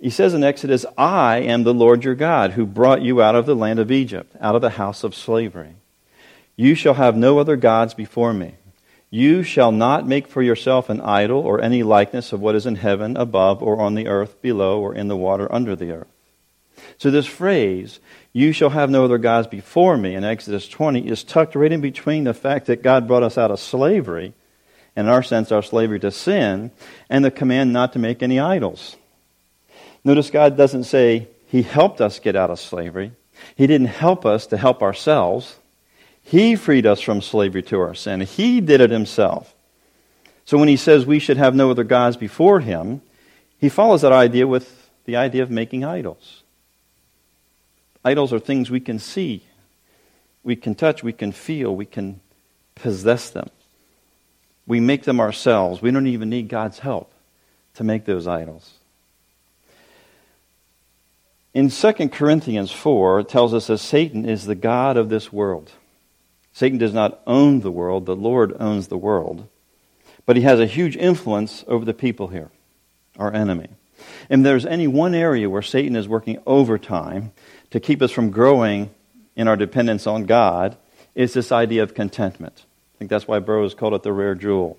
He 0.00 0.10
says 0.10 0.32
in 0.32 0.44
Exodus, 0.44 0.86
I 0.96 1.38
am 1.38 1.64
the 1.64 1.74
Lord 1.74 2.04
your 2.04 2.14
God 2.14 2.52
who 2.52 2.66
brought 2.66 3.02
you 3.02 3.20
out 3.20 3.34
of 3.34 3.46
the 3.46 3.56
land 3.56 3.80
of 3.80 3.90
Egypt, 3.90 4.34
out 4.40 4.54
of 4.54 4.62
the 4.62 4.70
house 4.70 5.02
of 5.02 5.14
slavery. 5.14 5.74
You 6.56 6.74
shall 6.74 6.94
have 6.94 7.16
no 7.16 7.38
other 7.38 7.56
gods 7.56 7.94
before 7.94 8.32
me. 8.32 8.54
You 9.10 9.42
shall 9.42 9.72
not 9.72 10.06
make 10.06 10.28
for 10.28 10.42
yourself 10.42 10.88
an 10.88 11.00
idol 11.00 11.40
or 11.40 11.60
any 11.60 11.82
likeness 11.82 12.32
of 12.32 12.40
what 12.40 12.54
is 12.54 12.66
in 12.66 12.76
heaven 12.76 13.16
above 13.16 13.62
or 13.62 13.80
on 13.80 13.94
the 13.94 14.06
earth 14.06 14.40
below 14.42 14.80
or 14.80 14.94
in 14.94 15.08
the 15.08 15.16
water 15.16 15.52
under 15.52 15.74
the 15.74 15.92
earth. 15.92 16.08
So 16.98 17.10
this 17.10 17.26
phrase, 17.26 18.00
you 18.32 18.52
shall 18.52 18.70
have 18.70 18.90
no 18.90 19.04
other 19.04 19.18
gods 19.18 19.48
before 19.48 19.96
me 19.96 20.14
in 20.14 20.24
Exodus 20.24 20.68
20 20.68 21.08
is 21.08 21.24
tucked 21.24 21.54
right 21.54 21.72
in 21.72 21.80
between 21.80 22.24
the 22.24 22.34
fact 22.34 22.66
that 22.66 22.82
God 22.82 23.08
brought 23.08 23.22
us 23.22 23.38
out 23.38 23.50
of 23.50 23.58
slavery, 23.58 24.34
and 24.94 25.06
in 25.08 25.12
our 25.12 25.22
sense, 25.22 25.50
our 25.50 25.62
slavery 25.62 25.98
to 26.00 26.10
sin, 26.10 26.70
and 27.08 27.24
the 27.24 27.30
command 27.30 27.72
not 27.72 27.94
to 27.94 27.98
make 27.98 28.22
any 28.22 28.38
idols. 28.38 28.96
Notice 30.08 30.30
God 30.30 30.56
doesn't 30.56 30.84
say 30.84 31.28
he 31.48 31.60
helped 31.60 32.00
us 32.00 32.18
get 32.18 32.34
out 32.34 32.48
of 32.48 32.58
slavery. 32.58 33.12
He 33.56 33.66
didn't 33.66 33.88
help 33.88 34.24
us 34.24 34.46
to 34.46 34.56
help 34.56 34.82
ourselves. 34.82 35.58
He 36.22 36.56
freed 36.56 36.86
us 36.86 37.02
from 37.02 37.20
slavery 37.20 37.62
to 37.64 37.78
our 37.80 37.92
sin. 37.92 38.22
He 38.22 38.62
did 38.62 38.80
it 38.80 38.88
himself. 38.90 39.54
So 40.46 40.56
when 40.56 40.68
he 40.68 40.78
says 40.78 41.04
we 41.04 41.18
should 41.18 41.36
have 41.36 41.54
no 41.54 41.70
other 41.70 41.84
gods 41.84 42.16
before 42.16 42.60
him, 42.60 43.02
he 43.58 43.68
follows 43.68 44.00
that 44.00 44.12
idea 44.12 44.46
with 44.46 44.90
the 45.04 45.16
idea 45.16 45.42
of 45.42 45.50
making 45.50 45.84
idols. 45.84 46.42
Idols 48.02 48.32
are 48.32 48.38
things 48.38 48.70
we 48.70 48.80
can 48.80 48.98
see, 48.98 49.42
we 50.42 50.56
can 50.56 50.74
touch, 50.74 51.02
we 51.02 51.12
can 51.12 51.32
feel, 51.32 51.76
we 51.76 51.84
can 51.84 52.18
possess 52.74 53.28
them. 53.28 53.50
We 54.66 54.80
make 54.80 55.02
them 55.02 55.20
ourselves. 55.20 55.82
We 55.82 55.90
don't 55.90 56.06
even 56.06 56.30
need 56.30 56.48
God's 56.48 56.78
help 56.78 57.12
to 57.74 57.84
make 57.84 58.06
those 58.06 58.26
idols. 58.26 58.77
In 61.54 61.70
2 61.70 61.92
Corinthians 62.10 62.70
4, 62.70 63.20
it 63.20 63.28
tells 63.28 63.54
us 63.54 63.68
that 63.68 63.78
Satan 63.78 64.28
is 64.28 64.44
the 64.44 64.54
God 64.54 64.96
of 64.96 65.08
this 65.08 65.32
world. 65.32 65.72
Satan 66.52 66.78
does 66.78 66.92
not 66.92 67.20
own 67.26 67.60
the 67.60 67.70
world, 67.70 68.04
the 68.04 68.16
Lord 68.16 68.54
owns 68.60 68.88
the 68.88 68.98
world. 68.98 69.48
But 70.26 70.36
he 70.36 70.42
has 70.42 70.60
a 70.60 70.66
huge 70.66 70.96
influence 70.96 71.64
over 71.66 71.84
the 71.84 71.94
people 71.94 72.28
here, 72.28 72.50
our 73.18 73.32
enemy. 73.32 73.68
And 74.28 74.44
there's 74.44 74.66
any 74.66 74.86
one 74.86 75.14
area 75.14 75.48
where 75.48 75.62
Satan 75.62 75.96
is 75.96 76.06
working 76.06 76.38
overtime 76.46 77.32
to 77.70 77.80
keep 77.80 78.02
us 78.02 78.10
from 78.10 78.30
growing 78.30 78.90
in 79.36 79.48
our 79.48 79.56
dependence 79.56 80.06
on 80.06 80.26
God, 80.26 80.76
is 81.14 81.32
this 81.32 81.50
idea 81.50 81.82
of 81.82 81.94
contentment. 81.94 82.64
I 82.94 82.98
think 82.98 83.10
that's 83.10 83.28
why 83.28 83.38
Burroughs 83.38 83.74
called 83.74 83.94
it 83.94 84.02
the 84.02 84.12
rare 84.12 84.34
jewel. 84.34 84.76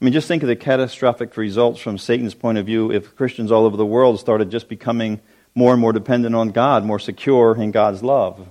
I 0.00 0.04
mean, 0.04 0.12
just 0.12 0.28
think 0.28 0.42
of 0.42 0.48
the 0.48 0.56
catastrophic 0.56 1.36
results 1.36 1.80
from 1.80 1.98
Satan's 1.98 2.34
point 2.34 2.58
of 2.58 2.66
view 2.66 2.90
if 2.90 3.16
Christians 3.16 3.50
all 3.50 3.64
over 3.64 3.76
the 3.76 3.84
world 3.84 4.20
started 4.20 4.50
just 4.50 4.68
becoming 4.68 5.20
more 5.54 5.72
and 5.72 5.80
more 5.80 5.92
dependent 5.92 6.34
on 6.34 6.50
God, 6.50 6.84
more 6.84 6.98
secure 6.98 7.54
in 7.56 7.70
God's 7.70 8.02
love, 8.02 8.48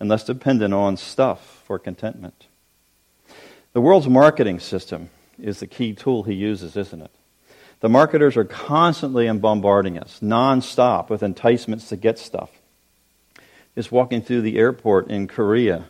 and 0.00 0.08
less 0.08 0.24
dependent 0.24 0.74
on 0.74 0.96
stuff 0.96 1.62
for 1.66 1.78
contentment. 1.78 2.46
The 3.72 3.80
world's 3.80 4.08
marketing 4.08 4.60
system 4.60 5.10
is 5.38 5.60
the 5.60 5.66
key 5.66 5.94
tool 5.94 6.22
he 6.22 6.34
uses, 6.34 6.76
isn't 6.76 7.02
it? 7.02 7.10
The 7.80 7.88
marketers 7.88 8.36
are 8.36 8.44
constantly 8.44 9.30
bombarding 9.32 9.98
us, 9.98 10.20
nonstop, 10.22 11.10
with 11.10 11.22
enticements 11.22 11.88
to 11.88 11.96
get 11.96 12.18
stuff. 12.18 12.50
Just 13.74 13.92
walking 13.92 14.22
through 14.22 14.42
the 14.42 14.56
airport 14.58 15.08
in 15.08 15.26
Korea, 15.26 15.86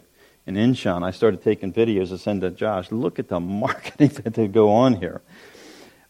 in 0.47 0.57
Incheon, 0.57 1.03
I 1.03 1.11
started 1.11 1.43
taking 1.43 1.73
videos 1.73 2.09
to 2.09 2.19
send 2.19 2.41
to 2.43 2.51
Josh. 2.51 2.91
Look 2.91 3.19
at 3.19 3.29
the 3.29 3.41
marketing 3.41 4.09
that 4.25 4.35
they 4.35 4.49
go 4.49 4.73
on 4.73 4.95
here. 4.95 5.21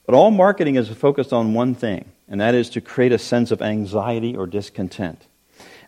But 0.06 0.14
all 0.14 0.30
marketing 0.30 0.76
is 0.76 0.88
focused 0.88 1.32
on 1.32 1.54
one 1.54 1.74
thing, 1.74 2.04
and 2.28 2.40
that 2.40 2.54
is 2.54 2.70
to 2.70 2.80
create 2.80 3.12
a 3.12 3.18
sense 3.18 3.50
of 3.50 3.62
anxiety 3.62 4.36
or 4.36 4.46
discontent 4.46 5.26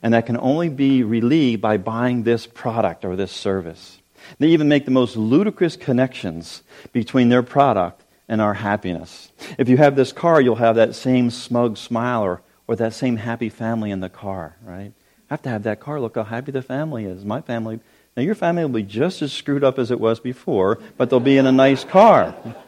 and 0.02 0.14
that 0.14 0.26
can 0.26 0.36
only 0.38 0.68
be 0.68 1.02
relieved 1.02 1.62
by 1.62 1.76
buying 1.76 2.22
this 2.22 2.46
product 2.46 3.04
or 3.04 3.16
this 3.16 3.32
service. 3.32 3.98
They 4.38 4.48
even 4.48 4.68
make 4.68 4.84
the 4.84 4.90
most 4.90 5.16
ludicrous 5.16 5.76
connections 5.76 6.62
between 6.92 7.28
their 7.28 7.42
product 7.42 8.04
and 8.28 8.40
our 8.40 8.54
happiness. 8.54 9.30
If 9.58 9.68
you 9.68 9.76
have 9.76 9.96
this 9.96 10.12
car, 10.12 10.40
you'll 10.40 10.56
have 10.56 10.76
that 10.76 10.94
same 10.94 11.30
smug 11.30 11.76
smile 11.76 12.22
or, 12.22 12.42
or 12.66 12.76
that 12.76 12.92
same 12.92 13.16
happy 13.16 13.48
family 13.48 13.90
in 13.90 14.00
the 14.00 14.08
car, 14.08 14.56
right? 14.62 14.92
I 15.30 15.34
have 15.34 15.42
to 15.42 15.48
have 15.48 15.62
that 15.64 15.80
car. 15.80 16.00
Look 16.00 16.16
how 16.16 16.24
happy 16.24 16.52
the 16.52 16.62
family 16.62 17.04
is. 17.04 17.24
My 17.24 17.40
family. 17.40 17.80
Now, 18.16 18.22
your 18.22 18.34
family 18.34 18.62
will 18.62 18.70
be 18.70 18.82
just 18.82 19.22
as 19.22 19.32
screwed 19.32 19.62
up 19.62 19.78
as 19.78 19.90
it 19.90 20.00
was 20.00 20.20
before, 20.20 20.78
but 20.96 21.10
they'll 21.10 21.20
be 21.20 21.36
in 21.36 21.46
a 21.46 21.52
nice 21.52 21.84
car. 21.84 22.34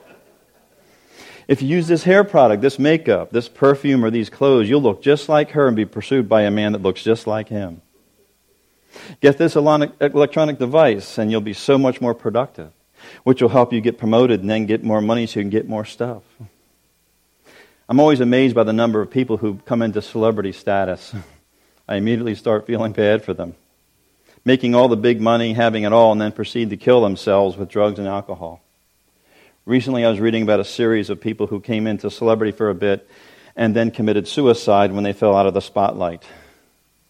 If 1.48 1.62
you 1.62 1.68
use 1.68 1.88
this 1.88 2.04
hair 2.04 2.24
product, 2.24 2.60
this 2.60 2.78
makeup, 2.78 3.30
this 3.30 3.48
perfume, 3.48 4.04
or 4.04 4.10
these 4.10 4.28
clothes, 4.28 4.68
you'll 4.68 4.82
look 4.82 5.02
just 5.02 5.30
like 5.30 5.52
her 5.52 5.66
and 5.66 5.74
be 5.74 5.86
pursued 5.86 6.28
by 6.28 6.42
a 6.42 6.50
man 6.50 6.72
that 6.72 6.82
looks 6.82 7.02
just 7.02 7.26
like 7.26 7.48
him. 7.48 7.80
Get 9.22 9.38
this 9.38 9.56
electronic 9.56 10.58
device, 10.58 11.16
and 11.16 11.30
you'll 11.30 11.40
be 11.40 11.54
so 11.54 11.78
much 11.78 12.02
more 12.02 12.14
productive, 12.14 12.70
which 13.24 13.40
will 13.40 13.48
help 13.48 13.72
you 13.72 13.80
get 13.80 13.96
promoted 13.96 14.40
and 14.40 14.50
then 14.50 14.66
get 14.66 14.84
more 14.84 15.00
money 15.00 15.26
so 15.26 15.40
you 15.40 15.44
can 15.44 15.50
get 15.50 15.66
more 15.66 15.86
stuff. 15.86 16.22
I'm 17.88 17.98
always 17.98 18.20
amazed 18.20 18.54
by 18.54 18.64
the 18.64 18.74
number 18.74 19.00
of 19.00 19.10
people 19.10 19.38
who 19.38 19.54
come 19.64 19.80
into 19.80 20.02
celebrity 20.02 20.52
status. 20.52 21.14
I 21.88 21.96
immediately 21.96 22.34
start 22.34 22.66
feeling 22.66 22.92
bad 22.92 23.24
for 23.24 23.32
them. 23.32 23.54
Making 24.44 24.74
all 24.74 24.88
the 24.88 24.96
big 24.96 25.18
money, 25.18 25.54
having 25.54 25.84
it 25.84 25.94
all, 25.94 26.12
and 26.12 26.20
then 26.20 26.32
proceed 26.32 26.68
to 26.68 26.76
kill 26.76 27.00
themselves 27.00 27.56
with 27.56 27.70
drugs 27.70 27.98
and 27.98 28.06
alcohol. 28.06 28.60
Recently, 29.68 30.02
I 30.06 30.08
was 30.08 30.18
reading 30.18 30.44
about 30.44 30.60
a 30.60 30.64
series 30.64 31.10
of 31.10 31.20
people 31.20 31.46
who 31.46 31.60
came 31.60 31.86
into 31.86 32.10
celebrity 32.10 32.52
for 32.52 32.70
a 32.70 32.74
bit 32.74 33.06
and 33.54 33.76
then 33.76 33.90
committed 33.90 34.26
suicide 34.26 34.92
when 34.92 35.04
they 35.04 35.12
fell 35.12 35.36
out 35.36 35.44
of 35.44 35.52
the 35.52 35.60
spotlight. 35.60 36.24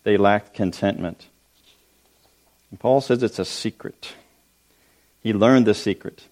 They 0.02 0.16
lacked 0.16 0.54
contentment. 0.54 1.28
And 2.72 2.80
Paul 2.80 3.00
says 3.00 3.22
it's 3.22 3.38
a 3.38 3.44
secret. 3.44 4.12
He 5.22 5.32
learned 5.32 5.68
the 5.68 5.72
secret. 5.72 6.24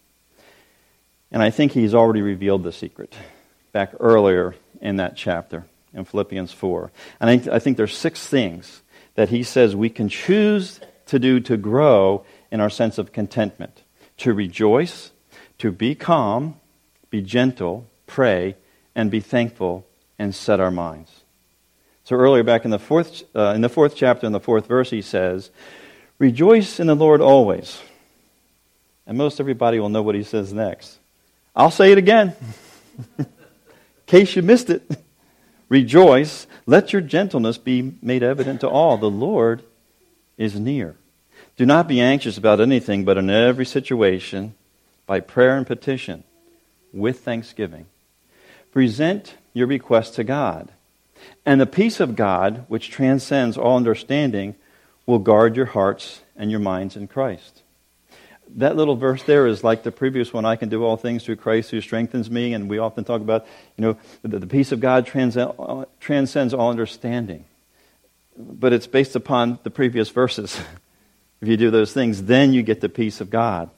And 1.30 1.44
I 1.44 1.50
think 1.50 1.70
he's 1.70 1.94
already 1.94 2.22
revealed 2.22 2.64
the 2.64 2.72
secret 2.72 3.14
back 3.70 3.92
earlier 4.00 4.56
in 4.80 4.96
that 4.96 5.16
chapter 5.16 5.64
in 5.94 6.04
Philippians 6.04 6.50
4. 6.50 6.90
And 7.20 7.30
I, 7.30 7.54
I 7.54 7.58
think 7.60 7.76
there's 7.76 7.96
six 7.96 8.26
things 8.26 8.82
that 9.14 9.28
he 9.28 9.44
says 9.44 9.76
we 9.76 9.90
can 9.90 10.08
choose 10.08 10.80
to 11.06 11.20
do 11.20 11.38
to 11.38 11.56
grow 11.56 12.26
in 12.50 12.60
our 12.60 12.68
sense 12.68 12.98
of 12.98 13.12
contentment 13.12 13.84
to 14.16 14.34
rejoice, 14.34 15.12
to 15.58 15.72
be 15.72 15.94
calm, 15.94 16.56
be 17.10 17.22
gentle, 17.22 17.86
pray, 18.06 18.56
and 18.94 19.10
be 19.10 19.20
thankful 19.20 19.86
and 20.18 20.34
set 20.34 20.60
our 20.60 20.70
minds. 20.70 21.22
So 22.04 22.16
earlier, 22.16 22.42
back 22.42 22.64
in 22.64 22.70
the 22.70 22.78
fourth, 22.78 23.24
uh, 23.34 23.52
in 23.54 23.60
the 23.60 23.68
fourth 23.68 23.96
chapter, 23.96 24.26
in 24.26 24.32
the 24.32 24.40
fourth 24.40 24.66
verse, 24.66 24.90
he 24.90 25.02
says, 25.02 25.50
Rejoice 26.18 26.80
in 26.80 26.86
the 26.86 26.94
Lord 26.94 27.20
always. 27.20 27.80
And 29.06 29.18
most 29.18 29.40
everybody 29.40 29.78
will 29.78 29.88
know 29.88 30.02
what 30.02 30.14
he 30.14 30.22
says 30.22 30.52
next. 30.52 30.98
I'll 31.54 31.70
say 31.70 31.92
it 31.92 31.98
again, 31.98 32.34
in 33.18 33.26
case 34.06 34.36
you 34.36 34.42
missed 34.42 34.70
it. 34.70 34.82
Rejoice. 35.68 36.46
Let 36.64 36.92
your 36.92 37.02
gentleness 37.02 37.58
be 37.58 37.94
made 38.00 38.22
evident 38.22 38.60
to 38.60 38.68
all. 38.68 38.98
The 38.98 39.10
Lord 39.10 39.62
is 40.38 40.58
near. 40.58 40.96
Do 41.56 41.66
not 41.66 41.88
be 41.88 42.00
anxious 42.00 42.36
about 42.38 42.60
anything, 42.60 43.04
but 43.04 43.16
in 43.16 43.30
every 43.30 43.64
situation, 43.66 44.54
by 45.06 45.20
prayer 45.20 45.56
and 45.56 45.66
petition, 45.66 46.24
with 46.92 47.20
thanksgiving, 47.20 47.86
present 48.72 49.34
your 49.54 49.66
request 49.66 50.14
to 50.14 50.24
God. 50.24 50.70
And 51.44 51.60
the 51.60 51.66
peace 51.66 52.00
of 52.00 52.16
God, 52.16 52.64
which 52.68 52.90
transcends 52.90 53.56
all 53.56 53.76
understanding, 53.76 54.54
will 55.06 55.18
guard 55.18 55.56
your 55.56 55.66
hearts 55.66 56.20
and 56.36 56.50
your 56.50 56.60
minds 56.60 56.96
in 56.96 57.06
Christ. 57.06 57.62
That 58.56 58.76
little 58.76 58.96
verse 58.96 59.22
there 59.22 59.46
is 59.46 59.64
like 59.64 59.82
the 59.82 59.92
previous 59.92 60.32
one 60.32 60.44
I 60.44 60.56
can 60.56 60.68
do 60.68 60.84
all 60.84 60.96
things 60.96 61.24
through 61.24 61.36
Christ 61.36 61.70
who 61.70 61.80
strengthens 61.80 62.30
me. 62.30 62.52
And 62.54 62.68
we 62.68 62.78
often 62.78 63.04
talk 63.04 63.20
about, 63.20 63.46
you 63.76 63.82
know, 63.82 63.96
the, 64.22 64.38
the 64.38 64.46
peace 64.46 64.72
of 64.72 64.80
God 64.80 65.06
transcends 65.06 66.54
all 66.54 66.70
understanding. 66.70 67.44
But 68.36 68.72
it's 68.72 68.86
based 68.86 69.16
upon 69.16 69.58
the 69.62 69.70
previous 69.70 70.10
verses. 70.10 70.60
if 71.40 71.48
you 71.48 71.56
do 71.56 71.70
those 71.70 71.92
things, 71.92 72.24
then 72.24 72.52
you 72.52 72.62
get 72.62 72.80
the 72.80 72.88
peace 72.88 73.20
of 73.20 73.30
God. 73.30 73.70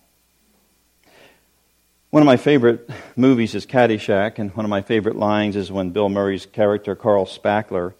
One 2.11 2.23
of 2.23 2.27
my 2.27 2.38
favorite 2.38 2.88
movies 3.16 3.55
is 3.55 3.66
Caddyshack, 3.66 4.38
and 4.38 4.51
one 4.57 4.64
of 4.64 4.71
my 4.71 4.81
favorite 4.81 5.16
lines 5.16 5.57
is 5.57 5.71
when 5.71 5.90
Bill 5.90 6.09
Murray's 6.09 6.47
character, 6.47 6.94
Carl 6.94 7.27
Spackler, 7.27 7.92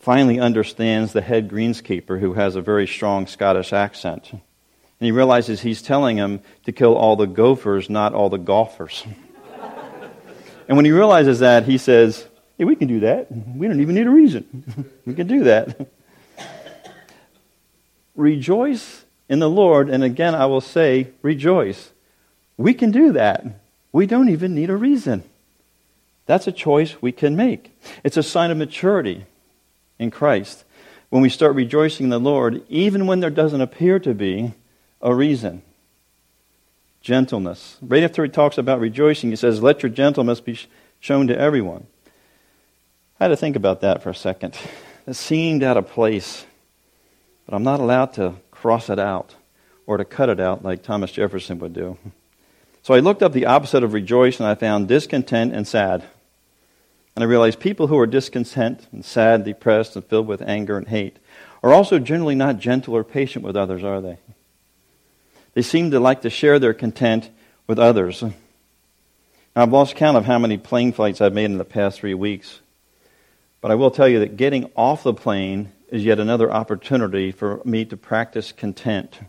finally 0.00 0.40
understands 0.40 1.12
the 1.12 1.20
head 1.20 1.50
greenskeeper 1.50 2.18
who 2.18 2.32
has 2.32 2.56
a 2.56 2.62
very 2.62 2.86
strong 2.86 3.26
Scottish 3.26 3.74
accent. 3.74 4.30
And 4.32 4.40
he 4.98 5.12
realizes 5.12 5.60
he's 5.60 5.82
telling 5.82 6.16
him 6.16 6.40
to 6.64 6.72
kill 6.72 6.94
all 6.94 7.14
the 7.14 7.26
gophers, 7.26 7.90
not 7.90 8.14
all 8.14 8.30
the 8.30 8.38
golfers. 8.38 9.04
and 10.66 10.78
when 10.78 10.86
he 10.86 10.90
realizes 10.90 11.40
that, 11.40 11.64
he 11.64 11.76
says, 11.76 12.26
Hey, 12.56 12.64
we 12.64 12.74
can 12.74 12.88
do 12.88 13.00
that. 13.00 13.30
We 13.30 13.68
don't 13.68 13.82
even 13.82 13.96
need 13.96 14.06
a 14.06 14.10
reason. 14.10 14.90
we 15.04 15.12
can 15.12 15.26
do 15.26 15.44
that. 15.44 15.88
rejoice 18.16 19.04
in 19.28 19.40
the 19.40 19.50
Lord, 19.50 19.90
and 19.90 20.02
again 20.02 20.34
I 20.34 20.46
will 20.46 20.62
say, 20.62 21.08
rejoice. 21.20 21.90
We 22.56 22.74
can 22.74 22.90
do 22.90 23.12
that. 23.12 23.44
We 23.92 24.06
don't 24.06 24.28
even 24.28 24.54
need 24.54 24.70
a 24.70 24.76
reason. 24.76 25.24
That's 26.26 26.46
a 26.46 26.52
choice 26.52 27.00
we 27.00 27.12
can 27.12 27.36
make. 27.36 27.76
It's 28.04 28.16
a 28.16 28.22
sign 28.22 28.50
of 28.50 28.56
maturity 28.56 29.26
in 29.98 30.10
Christ 30.10 30.64
when 31.10 31.22
we 31.22 31.28
start 31.28 31.54
rejoicing 31.54 32.04
in 32.04 32.10
the 32.10 32.18
Lord, 32.18 32.62
even 32.68 33.06
when 33.06 33.20
there 33.20 33.30
doesn't 33.30 33.60
appear 33.60 33.98
to 33.98 34.14
be 34.14 34.54
a 35.00 35.14
reason. 35.14 35.62
Gentleness. 37.02 37.76
Right 37.82 38.02
after 38.02 38.24
he 38.24 38.30
talks 38.30 38.56
about 38.56 38.80
rejoicing, 38.80 39.30
he 39.30 39.36
says, 39.36 39.62
Let 39.62 39.82
your 39.82 39.90
gentleness 39.90 40.40
be 40.40 40.58
shown 41.00 41.26
to 41.26 41.38
everyone. 41.38 41.86
I 43.20 43.24
had 43.24 43.28
to 43.28 43.36
think 43.36 43.56
about 43.56 43.82
that 43.82 44.02
for 44.02 44.10
a 44.10 44.14
second. 44.14 44.56
It 45.06 45.14
seemed 45.14 45.62
out 45.62 45.76
of 45.76 45.88
place, 45.88 46.46
but 47.44 47.54
I'm 47.54 47.64
not 47.64 47.80
allowed 47.80 48.14
to 48.14 48.36
cross 48.50 48.88
it 48.88 48.98
out 48.98 49.34
or 49.84 49.96
to 49.96 50.04
cut 50.04 50.28
it 50.28 50.40
out 50.40 50.64
like 50.64 50.82
Thomas 50.82 51.10
Jefferson 51.10 51.58
would 51.58 51.72
do. 51.72 51.98
So 52.82 52.94
I 52.94 52.98
looked 52.98 53.22
up 53.22 53.32
the 53.32 53.46
opposite 53.46 53.84
of 53.84 53.92
rejoice 53.92 54.40
and 54.40 54.48
I 54.48 54.56
found 54.56 54.88
discontent 54.88 55.54
and 55.54 55.66
sad. 55.66 56.04
And 57.14 57.22
I 57.22 57.26
realized 57.26 57.60
people 57.60 57.86
who 57.86 57.98
are 57.98 58.06
discontent 58.06 58.86
and 58.90 59.04
sad, 59.04 59.44
depressed, 59.44 59.94
and 59.94 60.04
filled 60.04 60.26
with 60.26 60.42
anger 60.42 60.76
and 60.76 60.88
hate 60.88 61.18
are 61.62 61.72
also 61.72 61.98
generally 62.00 62.34
not 62.34 62.58
gentle 62.58 62.96
or 62.96 63.04
patient 63.04 63.44
with 63.44 63.56
others, 63.56 63.84
are 63.84 64.00
they? 64.00 64.18
They 65.54 65.62
seem 65.62 65.90
to 65.92 66.00
like 66.00 66.22
to 66.22 66.30
share 66.30 66.58
their 66.58 66.74
content 66.74 67.30
with 67.68 67.78
others. 67.78 68.22
Now, 68.22 68.32
I've 69.54 69.72
lost 69.72 69.94
count 69.94 70.16
of 70.16 70.24
how 70.24 70.38
many 70.38 70.58
plane 70.58 70.92
flights 70.92 71.20
I've 71.20 71.34
made 71.34 71.44
in 71.44 71.58
the 71.58 71.64
past 71.64 72.00
three 72.00 72.14
weeks. 72.14 72.60
But 73.60 73.70
I 73.70 73.76
will 73.76 73.90
tell 73.92 74.08
you 74.08 74.20
that 74.20 74.36
getting 74.36 74.72
off 74.74 75.04
the 75.04 75.14
plane 75.14 75.70
is 75.88 76.04
yet 76.04 76.18
another 76.18 76.50
opportunity 76.50 77.30
for 77.30 77.60
me 77.64 77.84
to 77.84 77.96
practice 77.96 78.50
content 78.50 79.20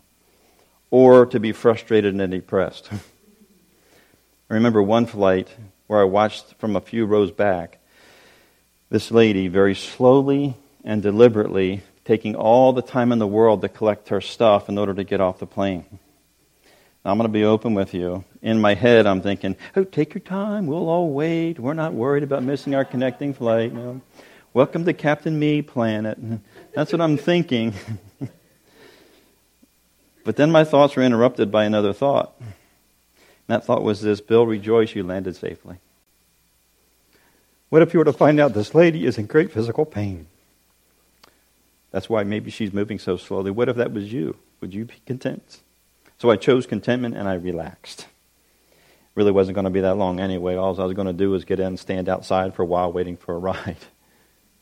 or 0.90 1.26
to 1.26 1.38
be 1.38 1.52
frustrated 1.52 2.18
and 2.18 2.32
depressed. 2.32 2.90
I 4.50 4.54
remember 4.54 4.82
one 4.82 5.06
flight 5.06 5.48
where 5.86 6.00
I 6.00 6.04
watched 6.04 6.54
from 6.58 6.76
a 6.76 6.80
few 6.80 7.06
rows 7.06 7.30
back 7.30 7.78
this 8.90 9.10
lady 9.10 9.48
very 9.48 9.74
slowly 9.74 10.54
and 10.84 11.02
deliberately 11.02 11.82
taking 12.04 12.36
all 12.36 12.74
the 12.74 12.82
time 12.82 13.10
in 13.10 13.18
the 13.18 13.26
world 13.26 13.62
to 13.62 13.70
collect 13.70 14.10
her 14.10 14.20
stuff 14.20 14.68
in 14.68 14.76
order 14.76 14.92
to 14.92 15.02
get 15.02 15.22
off 15.22 15.38
the 15.38 15.46
plane. 15.46 15.86
Now, 17.02 17.10
I'm 17.10 17.16
going 17.16 17.28
to 17.28 17.32
be 17.32 17.44
open 17.44 17.72
with 17.72 17.94
you. 17.94 18.24
In 18.42 18.60
my 18.60 18.74
head, 18.74 19.06
I'm 19.06 19.22
thinking, 19.22 19.56
oh, 19.76 19.84
take 19.84 20.14
your 20.14 20.20
time. 20.20 20.66
We'll 20.66 20.90
all 20.90 21.10
wait. 21.10 21.58
We're 21.58 21.72
not 21.72 21.94
worried 21.94 22.22
about 22.22 22.42
missing 22.42 22.74
our 22.74 22.84
connecting 22.84 23.32
flight. 23.32 23.72
Welcome 24.52 24.84
to 24.84 24.92
Captain 24.92 25.38
Me 25.38 25.62
planet. 25.62 26.18
That's 26.74 26.92
what 26.92 27.00
I'm 27.00 27.16
thinking. 27.16 27.72
but 30.24 30.36
then 30.36 30.50
my 30.50 30.64
thoughts 30.64 30.96
were 30.96 31.02
interrupted 31.02 31.50
by 31.50 31.64
another 31.64 31.94
thought. 31.94 32.38
That 33.46 33.64
thought 33.64 33.82
was 33.82 34.00
this 34.00 34.20
Bill, 34.20 34.46
rejoice, 34.46 34.94
you 34.94 35.02
landed 35.02 35.36
safely. 35.36 35.76
What 37.68 37.82
if 37.82 37.92
you 37.92 37.98
were 37.98 38.04
to 38.04 38.12
find 38.12 38.40
out 38.40 38.54
this 38.54 38.74
lady 38.74 39.04
is 39.04 39.18
in 39.18 39.26
great 39.26 39.52
physical 39.52 39.84
pain? 39.84 40.26
That's 41.90 42.08
why 42.08 42.24
maybe 42.24 42.50
she's 42.50 42.72
moving 42.72 42.98
so 42.98 43.16
slowly. 43.16 43.50
What 43.50 43.68
if 43.68 43.76
that 43.76 43.92
was 43.92 44.12
you? 44.12 44.36
Would 44.60 44.74
you 44.74 44.84
be 44.84 44.94
content? 45.06 45.60
So 46.18 46.30
I 46.30 46.36
chose 46.36 46.66
contentment 46.66 47.16
and 47.16 47.28
I 47.28 47.34
relaxed. 47.34 48.06
Really 49.14 49.30
wasn't 49.30 49.54
going 49.54 49.64
to 49.64 49.70
be 49.70 49.80
that 49.82 49.96
long 49.96 50.18
anyway. 50.18 50.56
All 50.56 50.80
I 50.80 50.84
was 50.84 50.94
going 50.94 51.06
to 51.06 51.12
do 51.12 51.30
was 51.30 51.44
get 51.44 51.60
in 51.60 51.66
and 51.66 51.78
stand 51.78 52.08
outside 52.08 52.54
for 52.54 52.62
a 52.62 52.66
while 52.66 52.92
waiting 52.92 53.16
for 53.16 53.34
a 53.34 53.38
ride. 53.50 53.76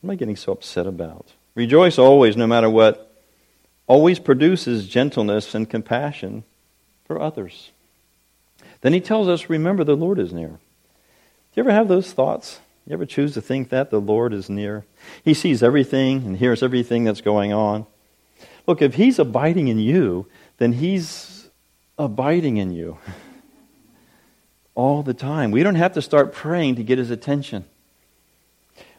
What 0.00 0.04
am 0.04 0.10
I 0.10 0.14
getting 0.16 0.36
so 0.36 0.52
upset 0.52 0.86
about? 0.86 1.32
Rejoice 1.54 1.98
always, 1.98 2.36
no 2.36 2.46
matter 2.46 2.68
what, 2.68 3.12
always 3.86 4.18
produces 4.18 4.88
gentleness 4.88 5.54
and 5.54 5.68
compassion 5.68 6.44
for 7.04 7.20
others. 7.20 7.70
Then 8.80 8.92
he 8.92 9.00
tells 9.00 9.28
us, 9.28 9.48
remember 9.48 9.84
the 9.84 9.96
Lord 9.96 10.18
is 10.18 10.32
near. 10.32 10.48
Do 10.48 10.56
you 11.54 11.62
ever 11.62 11.72
have 11.72 11.88
those 11.88 12.12
thoughts? 12.12 12.60
You 12.86 12.94
ever 12.94 13.06
choose 13.06 13.34
to 13.34 13.40
think 13.40 13.68
that 13.68 13.90
the 13.90 14.00
Lord 14.00 14.32
is 14.32 14.48
near? 14.48 14.84
He 15.24 15.34
sees 15.34 15.62
everything 15.62 16.24
and 16.24 16.36
hears 16.36 16.62
everything 16.62 17.04
that's 17.04 17.20
going 17.20 17.52
on. 17.52 17.86
Look, 18.66 18.82
if 18.82 18.94
he's 18.94 19.18
abiding 19.18 19.68
in 19.68 19.78
you, 19.78 20.26
then 20.58 20.72
he's 20.72 21.48
abiding 21.98 22.56
in 22.56 22.72
you 22.72 22.98
all 24.74 25.02
the 25.02 25.14
time. 25.14 25.50
We 25.50 25.62
don't 25.62 25.76
have 25.76 25.92
to 25.94 26.02
start 26.02 26.32
praying 26.32 26.76
to 26.76 26.82
get 26.82 26.98
his 26.98 27.10
attention. 27.10 27.64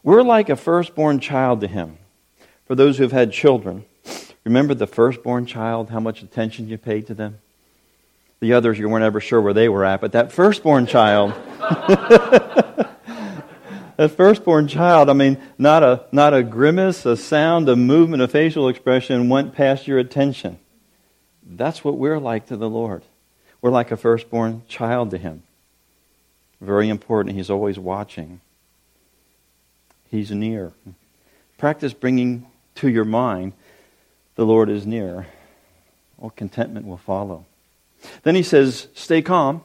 We're 0.04 0.22
like 0.22 0.50
a 0.50 0.56
firstborn 0.56 1.20
child 1.20 1.62
to 1.62 1.68
him. 1.68 1.98
For 2.66 2.76
those 2.76 2.98
who 2.98 3.04
have 3.04 3.12
had 3.12 3.32
children, 3.32 3.86
remember 4.44 4.74
the 4.74 4.88
firstborn 4.88 5.46
child, 5.46 5.90
how 5.90 6.00
much 6.00 6.22
attention 6.22 6.68
you 6.68 6.78
paid 6.78 7.08
to 7.08 7.14
them? 7.14 7.40
The 8.44 8.52
others, 8.52 8.78
you 8.78 8.90
weren't 8.90 9.06
ever 9.06 9.22
sure 9.22 9.40
where 9.40 9.54
they 9.54 9.70
were 9.70 9.86
at, 9.86 10.02
but 10.02 10.12
that 10.12 10.34
firstborn 10.34 10.86
child, 10.86 11.32
that 11.62 12.98
firstborn 14.18 14.68
child, 14.68 15.10
I 15.10 15.14
mean, 15.14 15.38
not 15.58 15.82
a, 15.82 16.04
not 16.12 16.34
a 16.34 16.44
grimace, 16.44 17.06
a 17.06 17.16
sound, 17.16 17.70
a 17.70 17.78
movement, 17.78 18.22
a 18.22 18.28
facial 18.28 18.68
expression 18.68 19.30
went 19.30 19.56
past 19.56 19.88
your 19.88 19.98
attention. 19.98 20.60
That's 21.42 21.86
what 21.86 21.98
we're 21.98 22.20
like 22.20 22.48
to 22.48 22.58
the 22.58 22.70
Lord. 22.70 23.04
We're 23.62 23.72
like 23.72 23.92
a 23.92 23.96
firstborn 23.96 24.64
child 24.68 25.12
to 25.12 25.18
Him. 25.18 25.44
Very 26.60 26.90
important. 26.90 27.38
He's 27.38 27.50
always 27.50 27.80
watching, 27.80 28.42
He's 30.12 30.32
near. 30.32 30.74
Practice 31.58 31.94
bringing 31.94 32.46
to 32.76 32.90
your 32.90 33.06
mind 33.06 33.54
the 34.36 34.46
Lord 34.46 34.68
is 34.68 34.86
near. 34.86 35.28
All 36.18 36.30
contentment 36.30 36.86
will 36.86 36.98
follow. 36.98 37.46
Then 38.24 38.36
he 38.36 38.44
says, 38.44 38.88
stay 38.94 39.22
calm. 39.22 39.64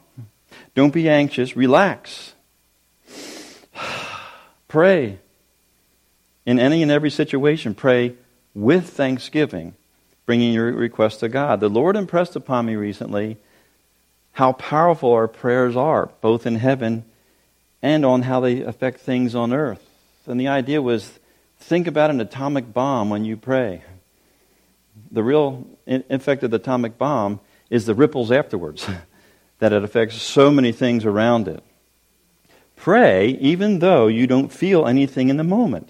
Don't 0.75 0.93
be 0.93 1.09
anxious. 1.09 1.57
Relax. 1.57 2.35
pray. 4.69 5.19
In 6.47 6.59
any 6.59 6.83
and 6.83 6.91
every 6.91 7.11
situation, 7.11 7.75
pray 7.75 8.15
with 8.55 8.89
thanksgiving, 8.91 9.75
bringing 10.25 10.53
your 10.53 10.73
request 10.73 11.21
to 11.21 11.29
God. 11.29 11.61
The 11.61 11.69
Lord 11.69 11.97
impressed 11.97 12.37
upon 12.37 12.67
me 12.67 12.75
recently 12.75 13.37
how 14.33 14.53
powerful 14.53 15.13
our 15.13 15.29
prayers 15.29 15.77
are, 15.77 16.11
both 16.21 16.47
in 16.47 16.57
heaven 16.57 17.05
and 17.83 18.05
on 18.05 18.23
how 18.23 18.41
they 18.41 18.63
affect 18.63 19.01
things 19.01 19.35
on 19.35 19.53
earth. 19.53 19.85
And 20.27 20.41
the 20.41 20.49
idea 20.49 20.83
was 20.83 21.19
think 21.59 21.87
about 21.87 22.11
an 22.11 22.21
atomic 22.21 22.73
bomb 22.73 23.11
when 23.11 23.25
you 23.25 23.37
pray. 23.37 23.83
The 25.11 25.23
real 25.23 25.67
effect 25.87 26.43
of 26.43 26.51
the 26.51 26.57
atomic 26.57 26.99
bomb 26.99 27.41
is 27.71 27.87
the 27.87 27.95
ripples 27.95 28.31
afterwards, 28.31 28.89
that 29.59 29.73
it 29.73 29.85
affects 29.85 30.21
so 30.21 30.51
many 30.51 30.73
things 30.73 31.05
around 31.05 31.49
it. 31.49 31.63
Pray 32.77 33.29
even 33.41 33.81
though 33.81 34.07
you 34.07 34.27
don't 34.27 34.53
feel 34.53 34.87
anything 34.87 35.29
in 35.29 35.37
the 35.37 35.45
moment. 35.45 35.89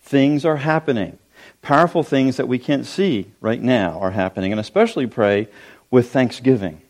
Things 0.00 0.44
are 0.44 0.56
happening. 0.56 1.18
Powerful 1.60 2.02
things 2.02 2.36
that 2.36 2.48
we 2.48 2.58
can't 2.58 2.86
see 2.86 3.30
right 3.40 3.60
now 3.60 4.00
are 4.00 4.10
happening, 4.10 4.52
and 4.52 4.60
especially 4.60 5.06
pray 5.06 5.48
with 5.90 6.10
thanksgiving. 6.10 6.80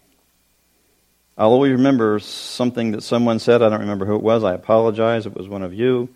I'll 1.37 1.51
always 1.51 1.73
remember 1.73 2.19
something 2.19 2.93
that 2.93 3.03
someone 3.03 3.39
said. 3.39 3.63
I 3.63 3.69
don't 3.69 3.81
remember 3.81 4.07
who 4.07 4.17
it 4.17 4.23
was. 4.23 4.45
I 4.45 4.55
apologize. 4.55 5.27
It 5.27 5.35
was 5.35 5.49
one 5.49 5.63
of 5.63 5.75
you. 5.75 6.09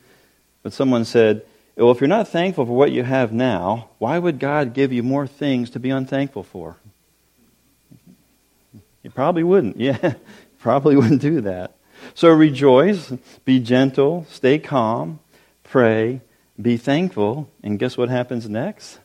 But 0.63 0.73
someone 0.73 1.05
said, 1.05 1.43
Well, 1.77 1.91
if 1.91 2.01
you're 2.01 2.09
not 2.09 2.29
thankful 2.29 2.67
for 2.67 2.77
what 2.77 2.93
you 2.93 3.03
have 3.03 3.33
now, 3.33 3.89
why 3.99 4.19
would 4.19 4.39
God 4.39 4.75
give 4.75 4.93
you 4.93 5.03
more 5.03 5.27
things 5.27 5.71
to 5.71 5.81
be 5.81 5.91
unthankful 5.91 6.43
for? 6.43 6.77
You 9.07 9.13
probably 9.13 9.45
wouldn't. 9.45 9.77
Yeah, 9.81 10.15
probably 10.59 10.97
wouldn't 10.97 11.21
do 11.21 11.41
that. 11.43 11.77
So 12.15 12.29
rejoice, 12.31 13.13
be 13.45 13.61
gentle, 13.61 14.27
stay 14.29 14.59
calm, 14.59 15.21
pray, 15.63 16.23
be 16.61 16.77
thankful, 16.77 17.49
and 17.63 17.79
guess 17.79 17.97
what 17.97 18.09
happens 18.09 18.49
next? 18.49 18.99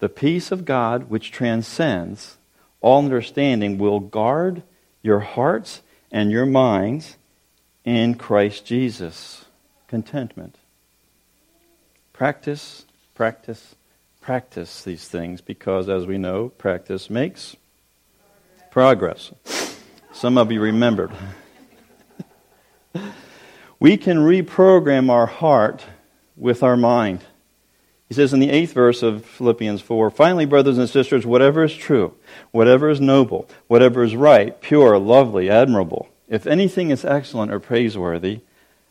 The 0.00 0.08
peace 0.08 0.50
of 0.50 0.64
God, 0.64 1.08
which 1.08 1.30
transcends 1.30 2.36
all 2.80 2.98
understanding, 2.98 3.78
will 3.78 4.00
guard 4.00 4.64
your 5.02 5.20
hearts 5.20 5.82
and 6.10 6.32
your 6.32 6.46
minds 6.46 7.16
in 7.84 8.16
Christ 8.16 8.66
Jesus. 8.66 9.44
Contentment. 9.86 10.56
Practice, 12.12 12.86
practice, 13.14 13.76
practice 14.20 14.82
these 14.82 15.06
things 15.06 15.40
because, 15.40 15.88
as 15.88 16.06
we 16.06 16.18
know, 16.18 16.48
practice 16.48 17.08
makes 17.08 17.54
progress. 18.70 19.32
Some 20.12 20.38
of 20.38 20.50
you 20.50 20.60
remembered. 20.60 21.12
we 23.80 23.96
can 23.96 24.18
reprogram 24.18 25.10
our 25.10 25.26
heart 25.26 25.84
with 26.36 26.62
our 26.62 26.76
mind. 26.76 27.24
He 28.08 28.14
says 28.14 28.32
in 28.32 28.40
the 28.40 28.50
eighth 28.50 28.72
verse 28.72 29.02
of 29.02 29.24
Philippians 29.24 29.82
4 29.82 30.10
Finally, 30.10 30.46
brothers 30.46 30.78
and 30.78 30.88
sisters, 30.88 31.26
whatever 31.26 31.62
is 31.64 31.74
true, 31.74 32.14
whatever 32.50 32.88
is 32.88 33.00
noble, 33.00 33.48
whatever 33.66 34.02
is 34.02 34.16
right, 34.16 34.58
pure, 34.60 34.98
lovely, 34.98 35.50
admirable, 35.50 36.08
if 36.28 36.46
anything 36.46 36.90
is 36.90 37.04
excellent 37.04 37.52
or 37.52 37.60
praiseworthy, 37.60 38.40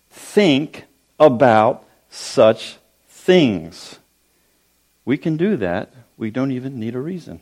think 0.09 0.85
about 1.19 1.85
such 2.09 2.77
things. 3.07 3.99
We 5.03 5.17
can 5.17 5.37
do 5.37 5.57
that. 5.57 5.91
We 6.15 6.31
don't 6.31 6.51
even 6.51 6.79
need 6.79 6.95
a 6.95 6.99
reason. 6.99 7.41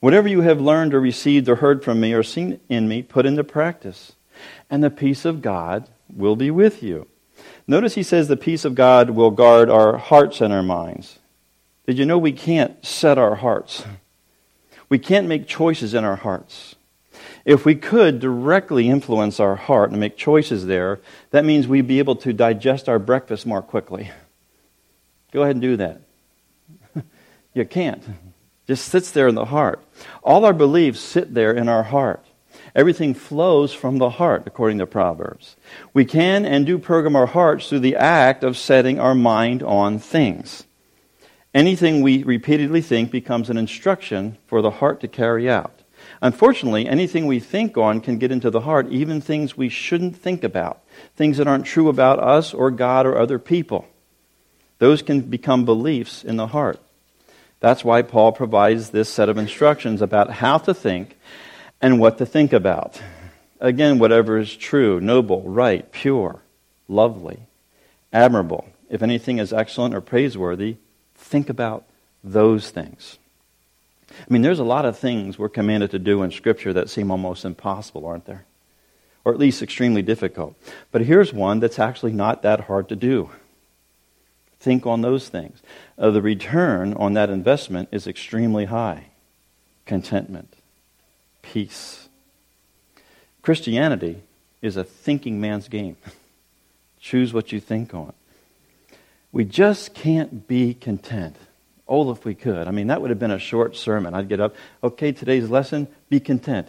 Whatever 0.00 0.28
you 0.28 0.40
have 0.42 0.60
learned 0.60 0.94
or 0.94 1.00
received 1.00 1.48
or 1.48 1.56
heard 1.56 1.84
from 1.84 2.00
me 2.00 2.12
or 2.12 2.22
seen 2.22 2.60
in 2.68 2.88
me, 2.88 3.02
put 3.02 3.26
into 3.26 3.44
practice, 3.44 4.12
and 4.70 4.82
the 4.82 4.90
peace 4.90 5.24
of 5.24 5.42
God 5.42 5.88
will 6.14 6.36
be 6.36 6.50
with 6.50 6.82
you. 6.82 7.06
Notice 7.66 7.94
he 7.94 8.02
says 8.02 8.28
the 8.28 8.36
peace 8.36 8.64
of 8.64 8.74
God 8.74 9.10
will 9.10 9.30
guard 9.30 9.68
our 9.68 9.96
hearts 9.96 10.40
and 10.40 10.52
our 10.52 10.62
minds. 10.62 11.18
Did 11.86 11.98
you 11.98 12.06
know 12.06 12.18
we 12.18 12.32
can't 12.32 12.84
set 12.84 13.18
our 13.18 13.36
hearts? 13.36 13.84
We 14.88 14.98
can't 14.98 15.26
make 15.26 15.48
choices 15.48 15.94
in 15.94 16.04
our 16.04 16.16
hearts. 16.16 16.76
If 17.44 17.64
we 17.64 17.74
could 17.74 18.18
directly 18.18 18.88
influence 18.88 19.38
our 19.40 19.56
heart 19.56 19.90
and 19.90 20.00
make 20.00 20.16
choices 20.16 20.66
there, 20.66 21.00
that 21.30 21.44
means 21.44 21.66
we'd 21.66 21.86
be 21.86 21.98
able 21.98 22.16
to 22.16 22.32
digest 22.32 22.88
our 22.88 22.98
breakfast 22.98 23.46
more 23.46 23.62
quickly. 23.62 24.10
Go 25.32 25.42
ahead 25.42 25.56
and 25.56 25.62
do 25.62 25.76
that. 25.76 26.00
you 27.54 27.64
can't. 27.64 28.02
Just 28.66 28.88
sits 28.88 29.10
there 29.10 29.28
in 29.28 29.34
the 29.34 29.46
heart. 29.46 29.80
All 30.22 30.44
our 30.44 30.52
beliefs 30.52 31.00
sit 31.00 31.34
there 31.34 31.52
in 31.52 31.68
our 31.68 31.84
heart. 31.84 32.24
Everything 32.74 33.14
flows 33.14 33.72
from 33.72 33.98
the 33.98 34.10
heart, 34.10 34.42
according 34.46 34.78
to 34.78 34.86
Proverbs. 34.86 35.56
We 35.94 36.04
can 36.04 36.44
and 36.44 36.66
do 36.66 36.78
program 36.78 37.16
our 37.16 37.26
hearts 37.26 37.68
through 37.68 37.80
the 37.80 37.96
act 37.96 38.44
of 38.44 38.56
setting 38.56 38.98
our 38.98 39.14
mind 39.14 39.62
on 39.62 39.98
things. 39.98 40.64
Anything 41.54 42.02
we 42.02 42.22
repeatedly 42.22 42.82
think 42.82 43.10
becomes 43.10 43.48
an 43.48 43.56
instruction 43.56 44.36
for 44.46 44.60
the 44.60 44.72
heart 44.72 45.00
to 45.00 45.08
carry 45.08 45.48
out. 45.48 45.72
Unfortunately, 46.20 46.86
anything 46.86 47.26
we 47.26 47.40
think 47.40 47.78
on 47.78 48.00
can 48.00 48.18
get 48.18 48.30
into 48.30 48.50
the 48.50 48.60
heart, 48.60 48.88
even 48.90 49.20
things 49.20 49.56
we 49.56 49.68
shouldn't 49.68 50.16
think 50.16 50.44
about, 50.44 50.82
things 51.14 51.38
that 51.38 51.48
aren't 51.48 51.64
true 51.64 51.88
about 51.88 52.18
us 52.18 52.52
or 52.52 52.70
God 52.70 53.06
or 53.06 53.18
other 53.18 53.38
people. 53.38 53.86
Those 54.78 55.00
can 55.00 55.22
become 55.22 55.64
beliefs 55.64 56.22
in 56.22 56.36
the 56.36 56.48
heart. 56.48 56.78
That's 57.60 57.84
why 57.84 58.02
Paul 58.02 58.32
provides 58.32 58.90
this 58.90 59.08
set 59.08 59.28
of 59.28 59.38
instructions 59.38 60.02
about 60.02 60.30
how 60.30 60.58
to 60.58 60.74
think 60.74 61.16
and 61.80 61.98
what 61.98 62.18
to 62.18 62.26
think 62.26 62.52
about. 62.52 63.00
Again, 63.60 63.98
whatever 63.98 64.38
is 64.38 64.54
true, 64.54 65.00
noble, 65.00 65.42
right, 65.42 65.90
pure, 65.90 66.42
lovely, 66.88 67.40
admirable. 68.12 68.68
If 68.90 69.02
anything 69.02 69.38
is 69.38 69.52
excellent 69.52 69.94
or 69.94 70.00
praiseworthy, 70.00 70.76
think 71.14 71.48
about 71.48 71.84
those 72.22 72.70
things. 72.70 73.18
I 74.10 74.32
mean, 74.32 74.42
there's 74.42 74.58
a 74.58 74.64
lot 74.64 74.84
of 74.84 74.98
things 74.98 75.38
we're 75.38 75.48
commanded 75.48 75.90
to 75.90 75.98
do 75.98 76.22
in 76.22 76.30
Scripture 76.30 76.72
that 76.74 76.90
seem 76.90 77.10
almost 77.10 77.44
impossible, 77.44 78.06
aren't 78.06 78.26
there? 78.26 78.44
Or 79.24 79.32
at 79.32 79.38
least 79.38 79.62
extremely 79.62 80.02
difficult. 80.02 80.54
But 80.92 81.02
here's 81.02 81.32
one 81.32 81.60
that's 81.60 81.78
actually 81.78 82.12
not 82.12 82.42
that 82.42 82.60
hard 82.60 82.88
to 82.90 82.96
do. 82.96 83.30
Think 84.66 84.84
on 84.84 85.00
those 85.00 85.28
things. 85.28 85.62
Uh, 85.96 86.10
the 86.10 86.20
return 86.20 86.92
on 86.94 87.14
that 87.14 87.30
investment 87.30 87.88
is 87.92 88.08
extremely 88.08 88.64
high 88.64 89.10
contentment, 89.84 90.52
peace. 91.40 92.08
Christianity 93.42 94.24
is 94.62 94.76
a 94.76 94.82
thinking 94.82 95.40
man's 95.40 95.68
game. 95.68 95.96
Choose 97.00 97.32
what 97.32 97.52
you 97.52 97.60
think 97.60 97.94
on. 97.94 98.12
We 99.30 99.44
just 99.44 99.94
can't 99.94 100.48
be 100.48 100.74
content. 100.74 101.36
Oh, 101.86 102.10
if 102.10 102.24
we 102.24 102.34
could. 102.34 102.66
I 102.66 102.72
mean, 102.72 102.88
that 102.88 103.00
would 103.00 103.10
have 103.10 103.20
been 103.20 103.30
a 103.30 103.38
short 103.38 103.76
sermon. 103.76 104.14
I'd 104.14 104.28
get 104.28 104.40
up, 104.40 104.56
okay, 104.82 105.12
today's 105.12 105.48
lesson, 105.48 105.86
be 106.08 106.18
content. 106.18 106.66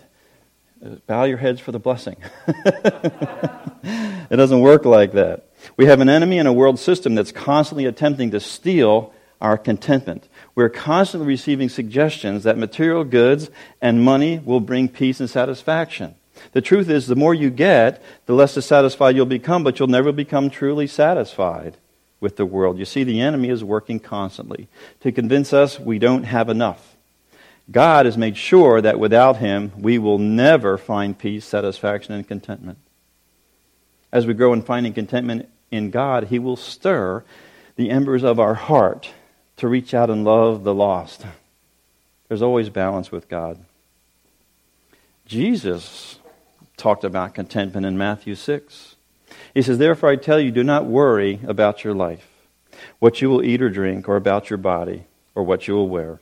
Uh, 0.86 0.98
bow 1.08 1.24
your 1.24 1.38
heads 1.38 1.60
for 1.60 1.72
the 1.72 1.80
blessing. 1.80 2.18
it 2.48 4.36
doesn't 4.36 4.60
work 4.62 4.86
like 4.86 5.14
that. 5.14 5.47
We 5.76 5.86
have 5.86 6.00
an 6.00 6.10
enemy 6.10 6.40
and 6.40 6.48
a 6.48 6.54
world 6.54 6.80
system 6.80 7.16
that's 7.16 7.32
constantly 7.32 7.86
attempting 7.86 8.32
to 8.32 8.40
steal 8.40 9.14
our 9.42 9.58
contentment. 9.58 10.28
We're 10.56 10.70
constantly 10.70 11.28
receiving 11.28 11.70
suggestions 11.70 12.44
that 12.44 12.58
material 12.58 13.04
goods 13.04 13.50
and 13.82 14.04
money 14.04 14.40
will 14.40 14.60
bring 14.60 14.88
peace 14.88 15.20
and 15.20 15.30
satisfaction. 15.30 16.16
The 16.54 16.62
truth 16.62 16.90
is, 16.90 17.08
the 17.08 17.16
more 17.16 17.34
you 17.34 17.50
get, 17.50 18.02
the 18.26 18.34
less 18.34 18.54
dissatisfied 18.54 19.16
you'll 19.16 19.26
become, 19.26 19.64
but 19.64 19.80
you'll 19.80 19.88
never 19.88 20.12
become 20.12 20.50
truly 20.50 20.88
satisfied 20.88 21.78
with 22.20 22.38
the 22.38 22.46
world. 22.46 22.78
You 22.78 22.86
see, 22.86 23.04
the 23.04 23.22
enemy 23.22 23.50
is 23.50 23.64
working 23.64 24.00
constantly 24.00 24.68
to 25.02 25.12
convince 25.12 25.54
us 25.54 25.80
we 25.80 26.00
don't 26.00 26.24
have 26.24 26.50
enough. 26.50 26.96
God 27.70 28.06
has 28.06 28.18
made 28.18 28.38
sure 28.38 28.82
that 28.82 29.00
without 29.00 29.38
him, 29.38 29.72
we 29.78 29.98
will 29.98 30.20
never 30.20 30.78
find 30.78 31.18
peace, 31.18 31.46
satisfaction, 31.46 32.14
and 32.14 32.28
contentment. 32.28 32.78
As 34.12 34.26
we 34.26 34.34
grow 34.34 34.54
in 34.54 34.62
finding 34.62 34.94
contentment 34.94 35.50
in 35.72 35.90
God, 35.90 36.26
he 36.26 36.40
will 36.40 36.56
stir 36.56 37.24
the 37.76 37.90
embers 37.90 38.24
of 38.24 38.40
our 38.40 38.56
heart 38.56 39.12
to 39.58 39.68
reach 39.68 39.94
out 39.94 40.10
and 40.10 40.24
love 40.24 40.64
the 40.64 40.74
lost. 40.74 41.26
There's 42.28 42.42
always 42.42 42.70
balance 42.70 43.12
with 43.12 43.30
God. 43.30 43.60
Jesus 45.26 46.20
talked 46.78 47.04
about 47.04 47.34
contentment 47.34 47.86
in 47.86 47.98
Matthew 47.98 48.36
6. 48.36 48.96
He 49.54 49.62
says, 49.62 49.78
Therefore 49.78 50.10
I 50.10 50.16
tell 50.16 50.40
you, 50.40 50.52
do 50.52 50.64
not 50.64 50.86
worry 50.86 51.40
about 51.46 51.84
your 51.84 51.94
life, 51.94 52.28
what 53.00 53.22
you 53.22 53.30
will 53.30 53.44
eat 53.44 53.62
or 53.62 53.70
drink, 53.70 54.08
or 54.08 54.16
about 54.16 54.50
your 54.50 54.58
body, 54.58 55.06
or 55.36 55.44
what 55.44 55.68
you 55.68 55.74
will 55.74 55.90
wear. 55.90 56.20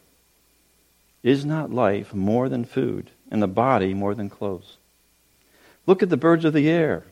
Is 1.23 1.45
not 1.45 1.71
life 1.71 2.13
more 2.13 2.49
than 2.49 2.65
food, 2.65 3.11
and 3.29 3.41
the 3.41 3.47
body 3.47 3.93
more 3.93 4.15
than 4.15 4.29
clothes? 4.29 4.77
Look 5.85 6.01
at 6.01 6.09
the 6.09 6.17
birds 6.17 6.45
of 6.45 6.53
the 6.53 6.69
air. 6.69 7.03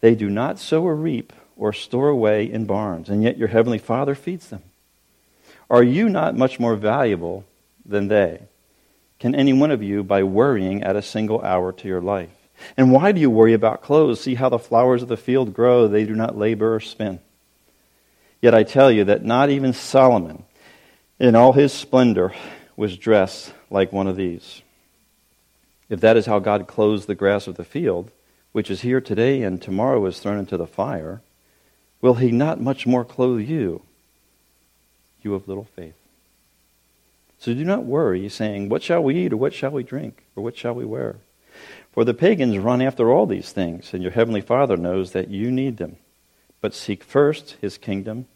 They 0.00 0.14
do 0.14 0.30
not 0.30 0.58
sow 0.58 0.84
or 0.84 0.96
reap 0.96 1.32
or 1.60 1.74
store 1.74 2.08
away 2.08 2.50
in 2.50 2.64
barns, 2.64 3.10
and 3.10 3.22
yet 3.22 3.36
your 3.36 3.48
heavenly 3.48 3.78
Father 3.78 4.14
feeds 4.14 4.48
them. 4.48 4.62
Are 5.68 5.82
you 5.82 6.08
not 6.08 6.34
much 6.34 6.58
more 6.58 6.74
valuable 6.74 7.44
than 7.84 8.08
they? 8.08 8.40
Can 9.18 9.34
any 9.34 9.52
one 9.52 9.70
of 9.70 9.82
you, 9.82 10.02
by 10.02 10.22
worrying, 10.22 10.82
add 10.82 10.96
a 10.96 11.02
single 11.02 11.42
hour 11.42 11.70
to 11.72 11.86
your 11.86 12.00
life? 12.00 12.30
And 12.78 12.90
why 12.90 13.12
do 13.12 13.20
you 13.20 13.28
worry 13.28 13.52
about 13.52 13.82
clothes? 13.82 14.22
See 14.22 14.36
how 14.36 14.48
the 14.48 14.58
flowers 14.58 15.02
of 15.02 15.08
the 15.08 15.18
field 15.18 15.52
grow, 15.52 15.86
they 15.86 16.06
do 16.06 16.14
not 16.14 16.36
labor 16.36 16.74
or 16.74 16.80
spin. 16.80 17.20
Yet 18.40 18.54
I 18.54 18.62
tell 18.62 18.90
you 18.90 19.04
that 19.04 19.22
not 19.22 19.50
even 19.50 19.74
Solomon, 19.74 20.44
in 21.18 21.36
all 21.36 21.52
his 21.52 21.74
splendor, 21.74 22.32
was 22.74 22.96
dressed 22.96 23.52
like 23.68 23.92
one 23.92 24.06
of 24.06 24.16
these. 24.16 24.62
If 25.90 26.00
that 26.00 26.16
is 26.16 26.24
how 26.24 26.38
God 26.38 26.66
clothes 26.66 27.04
the 27.04 27.14
grass 27.14 27.46
of 27.46 27.56
the 27.56 27.64
field, 27.64 28.10
which 28.52 28.70
is 28.70 28.80
here 28.80 29.02
today 29.02 29.42
and 29.42 29.60
tomorrow 29.60 30.04
is 30.06 30.20
thrown 30.20 30.38
into 30.38 30.56
the 30.56 30.66
fire, 30.66 31.20
will 32.00 32.14
he 32.14 32.30
not 32.30 32.60
much 32.60 32.86
more 32.86 33.04
clothe 33.04 33.40
you, 33.40 33.82
you 35.22 35.34
of 35.34 35.48
little 35.48 35.68
faith? 35.76 35.94
So 37.38 37.54
do 37.54 37.64
not 37.64 37.84
worry, 37.84 38.28
saying, 38.28 38.68
What 38.68 38.82
shall 38.82 39.02
we 39.02 39.16
eat, 39.16 39.32
or 39.32 39.36
what 39.38 39.54
shall 39.54 39.70
we 39.70 39.82
drink, 39.82 40.24
or 40.36 40.44
what 40.44 40.56
shall 40.56 40.74
we 40.74 40.84
wear? 40.84 41.16
For 41.92 42.04
the 42.04 42.14
pagans 42.14 42.58
run 42.58 42.82
after 42.82 43.10
all 43.10 43.26
these 43.26 43.52
things, 43.52 43.92
and 43.92 44.02
your 44.02 44.12
heavenly 44.12 44.40
Father 44.40 44.76
knows 44.76 45.12
that 45.12 45.28
you 45.28 45.50
need 45.50 45.78
them. 45.78 45.96
But 46.60 46.74
seek 46.74 47.02
first 47.02 47.56
his 47.60 47.78
kingdom 47.78 48.26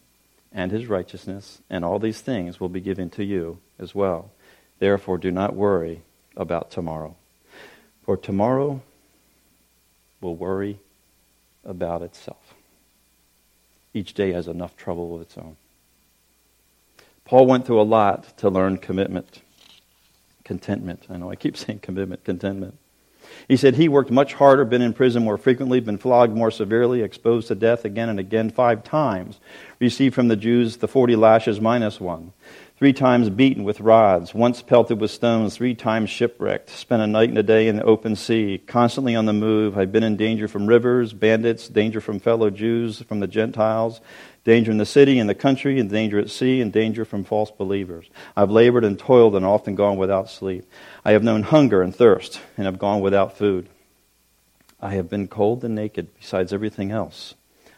and 0.51 0.71
his 0.71 0.87
righteousness, 0.87 1.59
and 1.69 1.85
all 1.85 1.99
these 1.99 2.21
things 2.21 2.59
will 2.59 2.69
be 2.69 2.81
given 2.81 3.09
to 3.11 3.23
you 3.23 3.59
as 3.77 3.93
well. 3.93 4.31
Therefore, 4.79 5.17
do 5.17 5.31
not 5.31 5.55
worry 5.55 6.01
about 6.35 6.71
tomorrow. 6.71 7.15
For 8.03 8.17
tomorrow 8.17 8.81
will 10.21 10.35
worry 10.35 10.79
about 11.63 12.01
itself. 12.01 12.44
Each 13.95 14.13
day 14.13 14.33
has 14.33 14.49
enough 14.49 14.75
trouble 14.75 15.15
of 15.15 15.21
its 15.21 15.37
own. 15.37 15.55
Paul 17.23 17.47
went 17.47 17.65
through 17.65 17.79
a 17.79 17.83
lot 17.83 18.37
to 18.39 18.49
learn 18.49 18.77
commitment. 18.77 19.41
Contentment. 20.43 21.05
I 21.09 21.15
know 21.15 21.31
I 21.31 21.35
keep 21.37 21.55
saying 21.57 21.79
commitment, 21.79 22.25
contentment. 22.25 22.77
He 23.47 23.55
said 23.55 23.75
he 23.75 23.87
worked 23.87 24.11
much 24.11 24.33
harder, 24.33 24.65
been 24.65 24.81
in 24.81 24.93
prison 24.93 25.23
more 25.23 25.37
frequently, 25.37 25.79
been 25.79 25.97
flogged 25.97 26.35
more 26.35 26.51
severely, 26.51 27.01
exposed 27.01 27.47
to 27.47 27.55
death 27.55 27.85
again 27.85 28.09
and 28.09 28.19
again 28.19 28.49
five 28.49 28.83
times, 28.83 29.39
received 29.79 30.13
from 30.13 30.27
the 30.27 30.35
Jews 30.35 30.77
the 30.77 30.89
40 30.89 31.15
lashes 31.15 31.61
minus 31.61 31.99
one, 31.99 32.33
three 32.77 32.93
times 32.93 33.29
beaten 33.29 33.63
with 33.63 33.79
rods, 33.79 34.33
once 34.33 34.61
pelted 34.61 34.99
with 34.99 35.09
stones, 35.09 35.55
three 35.55 35.73
times 35.73 36.09
shipwrecked, 36.09 36.69
spent 36.69 37.01
a 37.01 37.07
night 37.07 37.29
and 37.29 37.37
a 37.37 37.43
day 37.43 37.67
in 37.67 37.77
the 37.77 37.83
open 37.83 38.15
sea, 38.15 38.61
constantly 38.67 39.15
on 39.15 39.25
the 39.25 39.33
move. 39.33 39.77
I've 39.77 39.93
been 39.93 40.03
in 40.03 40.17
danger 40.17 40.47
from 40.47 40.67
rivers, 40.67 41.13
bandits, 41.13 41.69
danger 41.69 42.01
from 42.01 42.19
fellow 42.19 42.49
Jews, 42.49 43.01
from 43.03 43.21
the 43.21 43.27
Gentiles, 43.27 44.01
danger 44.43 44.71
in 44.71 44.77
the 44.77 44.85
city 44.85 45.19
and 45.19 45.29
the 45.29 45.35
country, 45.35 45.79
and 45.79 45.89
danger 45.89 46.19
at 46.19 46.29
sea, 46.29 46.59
and 46.59 46.73
danger 46.73 47.05
from 47.05 47.23
false 47.23 47.49
believers. 47.49 48.09
I've 48.35 48.51
labored 48.51 48.83
and 48.83 48.99
toiled 48.99 49.35
and 49.35 49.45
often 49.45 49.75
gone 49.75 49.97
without 49.97 50.29
sleep. 50.29 50.69
I 51.05 51.13
have 51.13 51.23
known 51.23 51.43
hunger 51.43 51.81
and 51.81 51.95
thirst, 51.95 52.41
and 52.57 52.65
have 52.65 52.77
gone 52.77 52.99
without 52.99 53.37
food. 53.37 53.69
I 54.81 54.95
have 54.95 55.09
been 55.09 55.29
cold 55.29 55.63
and 55.63 55.75
naked, 55.75 56.13
besides 56.19 56.51
everything 56.51 56.91
else. 56.91 57.35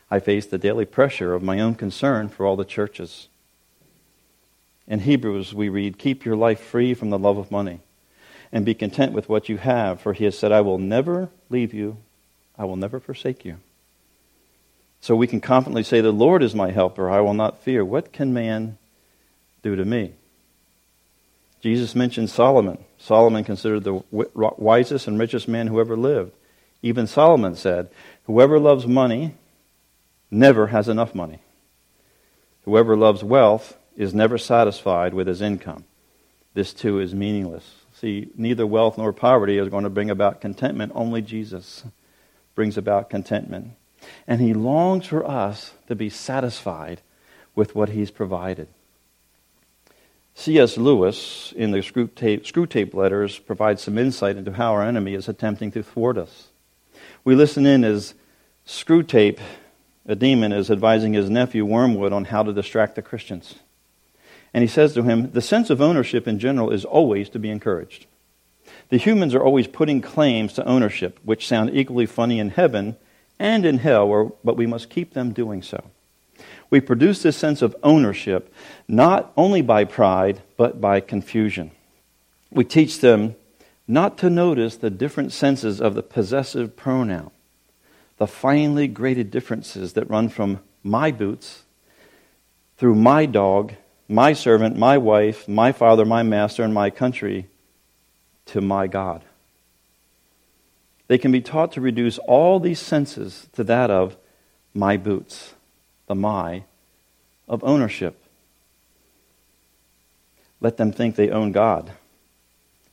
I 0.10 0.20
face 0.20 0.48
the 0.48 0.58
daily 0.58 0.86
pressure 0.86 1.36
of 1.36 1.44
my 1.44 1.60
own 1.60 1.76
concern 1.76 2.30
for 2.30 2.46
all 2.46 2.56
the 2.56 2.66
churches. 2.66 3.28
In 4.88 5.00
Hebrews, 5.00 5.54
we 5.54 5.70
read, 5.70 5.98
Keep 5.98 6.24
your 6.24 6.36
life 6.36 6.60
free 6.60 6.94
from 6.94 7.10
the 7.10 7.20
love 7.20 7.38
of 7.38 7.52
money, 7.52 7.82
and 8.52 8.66
be 8.66 8.74
content 8.74 9.12
with 9.12 9.28
what 9.28 9.50
you 9.50 9.58
have, 9.58 10.00
for 10.00 10.14
he 10.14 10.26
has 10.26 10.38
said, 10.38 10.52
I 10.52 10.62
will 10.62 10.78
never 10.78 11.30
leave 11.50 11.74
you, 11.74 11.98
I 12.58 12.66
will 12.66 12.78
never 12.78 13.00
forsake 13.00 13.44
you. 13.44 13.58
So 15.02 15.16
we 15.16 15.28
can 15.28 15.42
confidently 15.42 15.84
say, 15.84 16.02
The 16.02 16.12
Lord 16.12 16.42
is 16.42 16.56
my 16.56 16.72
helper, 16.72 17.10
I 17.10 17.20
will 17.20 17.34
not 17.34 17.62
fear. 17.64 17.84
What 17.84 18.14
can 18.14 18.34
man 18.34 18.78
do 19.62 19.76
to 19.76 19.84
me? 19.84 20.14
Jesus 21.62 21.96
mentioned 21.96 22.30
Solomon. 22.30 22.78
Solomon 22.98 23.44
considered 23.44 23.84
the 23.84 24.04
wisest 24.12 25.08
and 25.08 25.20
richest 25.20 25.48
man 25.48 25.68
who 25.68 25.80
ever 25.82 25.98
lived. 25.98 26.32
Even 26.82 27.08
Solomon 27.08 27.56
said, 27.56 27.90
Whoever 28.26 28.60
loves 28.60 28.88
money 28.88 29.34
never 30.32 30.68
has 30.68 30.88
enough 30.88 31.16
money. 31.16 31.40
Whoever 32.64 32.96
loves 32.96 33.24
wealth 33.24 33.78
is 33.98 34.14
never 34.14 34.38
satisfied 34.38 35.14
with 35.14 35.28
his 35.28 35.42
income. 35.42 35.84
This 36.54 36.74
too 36.74 37.00
is 37.00 37.14
meaningless. 37.14 37.70
See, 38.00 38.30
neither 38.38 38.66
wealth 38.66 38.98
nor 38.98 39.12
poverty 39.12 39.58
is 39.58 39.70
going 39.70 39.84
to 39.84 39.90
bring 39.90 40.10
about 40.10 40.40
contentment. 40.40 40.92
Only 40.96 41.22
Jesus 41.22 41.84
brings 42.56 42.78
about 42.78 43.10
contentment. 43.10 43.72
And 44.28 44.40
he 44.40 44.54
longs 44.54 45.08
for 45.08 45.28
us 45.28 45.74
to 45.88 45.96
be 45.96 46.10
satisfied 46.10 47.02
with 47.56 47.76
what 47.76 47.90
he's 47.90 48.12
provided. 48.12 48.68
C.S. 50.36 50.78
Lewis, 50.78 51.52
in 51.56 51.72
the 51.72 51.80
Screwtape 51.80 52.94
letters, 52.94 53.40
provides 53.40 53.82
some 53.82 53.98
insight 53.98 54.38
into 54.38 54.54
how 54.54 54.74
our 54.74 54.84
enemy 54.84 55.16
is 55.16 55.28
attempting 55.28 55.72
to 55.72 55.82
thwart 55.82 56.20
us. 56.20 56.50
We 57.24 57.34
listen 57.34 57.66
in 57.66 57.84
as 57.84 58.14
Screwtape, 58.68 59.40
a 60.06 60.16
demon, 60.16 60.52
is 60.52 60.70
advising 60.70 61.14
his 61.14 61.32
nephew 61.32 61.66
Wormwood 61.66 62.14
on 62.14 62.26
how 62.26 62.44
to 62.44 62.54
distract 62.54 62.94
the 62.94 63.02
Christians. 63.02 63.56
And 64.58 64.64
he 64.64 64.68
says 64.68 64.96
to 64.96 65.04
him, 65.04 65.30
The 65.34 65.42
sense 65.44 65.70
of 65.70 65.82
ownership 65.82 66.28
in 66.28 66.40
general 66.40 66.72
is 66.72 66.84
always 66.84 67.30
to 67.30 67.38
be 67.38 67.52
encouraged. 67.52 68.08
The 68.90 68.98
humans 68.98 69.36
are 69.36 69.44
always 69.44 69.68
putting 69.68 70.02
claims 70.02 70.54
to 70.54 70.66
ownership, 70.66 71.20
which 71.24 71.48
sound 71.48 71.76
equally 71.76 72.08
funny 72.08 72.40
in 72.40 72.50
heaven 72.50 72.96
and 73.38 73.68
in 73.68 73.78
hell, 73.78 74.36
but 74.44 74.58
we 74.58 74.66
must 74.66 74.90
keep 74.90 75.14
them 75.14 75.32
doing 75.32 75.62
so. 75.62 75.92
We 76.72 76.80
produce 76.82 77.22
this 77.22 77.38
sense 77.38 77.62
of 77.62 77.76
ownership 77.84 78.52
not 78.88 79.32
only 79.38 79.62
by 79.62 79.84
pride, 79.84 80.42
but 80.58 80.82
by 80.82 81.02
confusion. 81.02 81.70
We 82.50 82.64
teach 82.64 83.00
them 83.00 83.36
not 83.88 84.18
to 84.18 84.30
notice 84.32 84.76
the 84.76 84.90
different 84.90 85.34
senses 85.34 85.80
of 85.80 85.94
the 85.94 86.02
possessive 86.02 86.76
pronoun, 86.76 87.30
the 88.18 88.26
finely 88.26 88.88
graded 88.88 89.30
differences 89.30 89.94
that 89.94 90.10
run 90.10 90.30
from 90.30 90.62
my 90.82 91.12
boots 91.12 91.62
through 92.80 92.96
my 92.96 93.28
dog 93.28 93.76
my 94.08 94.34
servant, 94.34 94.78
my 94.78 94.98
wife, 94.98 95.48
my 95.48 95.72
father, 95.72 96.06
my 96.06 96.24
master, 96.24 96.64
and 96.64 96.74
my 96.74 96.90
country 96.90 97.48
to 98.48 98.62
my 98.62 98.88
God. 98.88 99.24
They 101.08 101.18
can 101.18 101.32
be 101.32 101.42
taught 101.42 101.74
to 101.74 101.82
reduce 101.82 102.18
all 102.20 102.60
these 102.60 102.80
senses 102.80 103.48
to 103.54 103.64
that 103.66 103.90
of 103.90 104.16
my 104.74 104.98
boots, 104.98 105.54
the 106.08 106.16
my 106.16 106.64
of 107.48 107.64
ownership. 107.64 108.22
Let 110.60 110.78
them 110.78 110.92
think 110.92 111.16
they 111.16 111.30
own 111.30 111.52
God, 111.52 111.92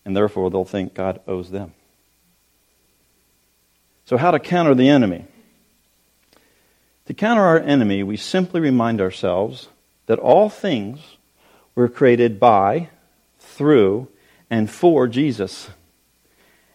and 0.04 0.16
therefore 0.16 0.50
they'll 0.50 0.64
think 0.64 0.94
God 0.94 1.20
owes 1.26 1.50
them. 1.50 1.72
So, 4.06 4.16
how 4.16 4.32
to 4.32 4.38
counter 4.38 4.74
the 4.74 4.88
enemy? 4.88 5.24
To 7.06 7.14
counter 7.14 7.42
our 7.42 7.58
enemy, 7.58 8.02
we 8.02 8.16
simply 8.16 8.60
remind 8.60 9.00
ourselves 9.00 9.68
that 10.06 10.18
all 10.18 10.48
things 10.48 11.16
were 11.74 11.88
created 11.88 12.38
by, 12.38 12.88
through, 13.38 14.08
and 14.50 14.70
for 14.70 15.08
Jesus, 15.08 15.70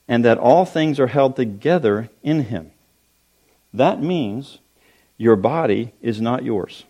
and 0.07 0.25
that 0.25 0.37
all 0.37 0.65
things 0.65 0.99
are 0.99 1.07
held 1.07 1.35
together 1.35 2.09
in 2.23 2.45
Him. 2.45 2.71
That 3.73 4.01
means 4.01 4.59
your 5.17 5.35
body 5.35 5.93
is 6.01 6.19
not 6.19 6.43
yours, 6.43 6.83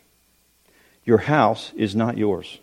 your 1.03 1.19
house 1.19 1.71
is 1.75 1.95
not 1.95 2.17
yours. 2.17 2.59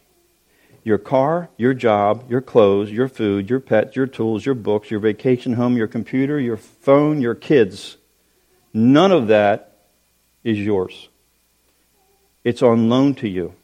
Your 0.82 0.98
car, 0.98 1.48
your 1.56 1.74
job, 1.74 2.30
your 2.30 2.40
clothes, 2.40 2.92
your 2.92 3.08
food, 3.08 3.50
your 3.50 3.58
pets, 3.58 3.96
your 3.96 4.06
tools, 4.06 4.46
your 4.46 4.54
books, 4.54 4.88
your 4.88 5.00
vacation 5.00 5.54
home, 5.54 5.76
your 5.76 5.88
computer, 5.88 6.38
your 6.38 6.56
phone, 6.56 7.20
your 7.20 7.34
kids, 7.34 7.96
none 8.72 9.10
of 9.10 9.26
that 9.26 9.78
is 10.44 10.60
yours. 10.60 11.08
It's 12.44 12.62
on 12.62 12.88
loan 12.88 13.16
to 13.16 13.28
you 13.28 13.54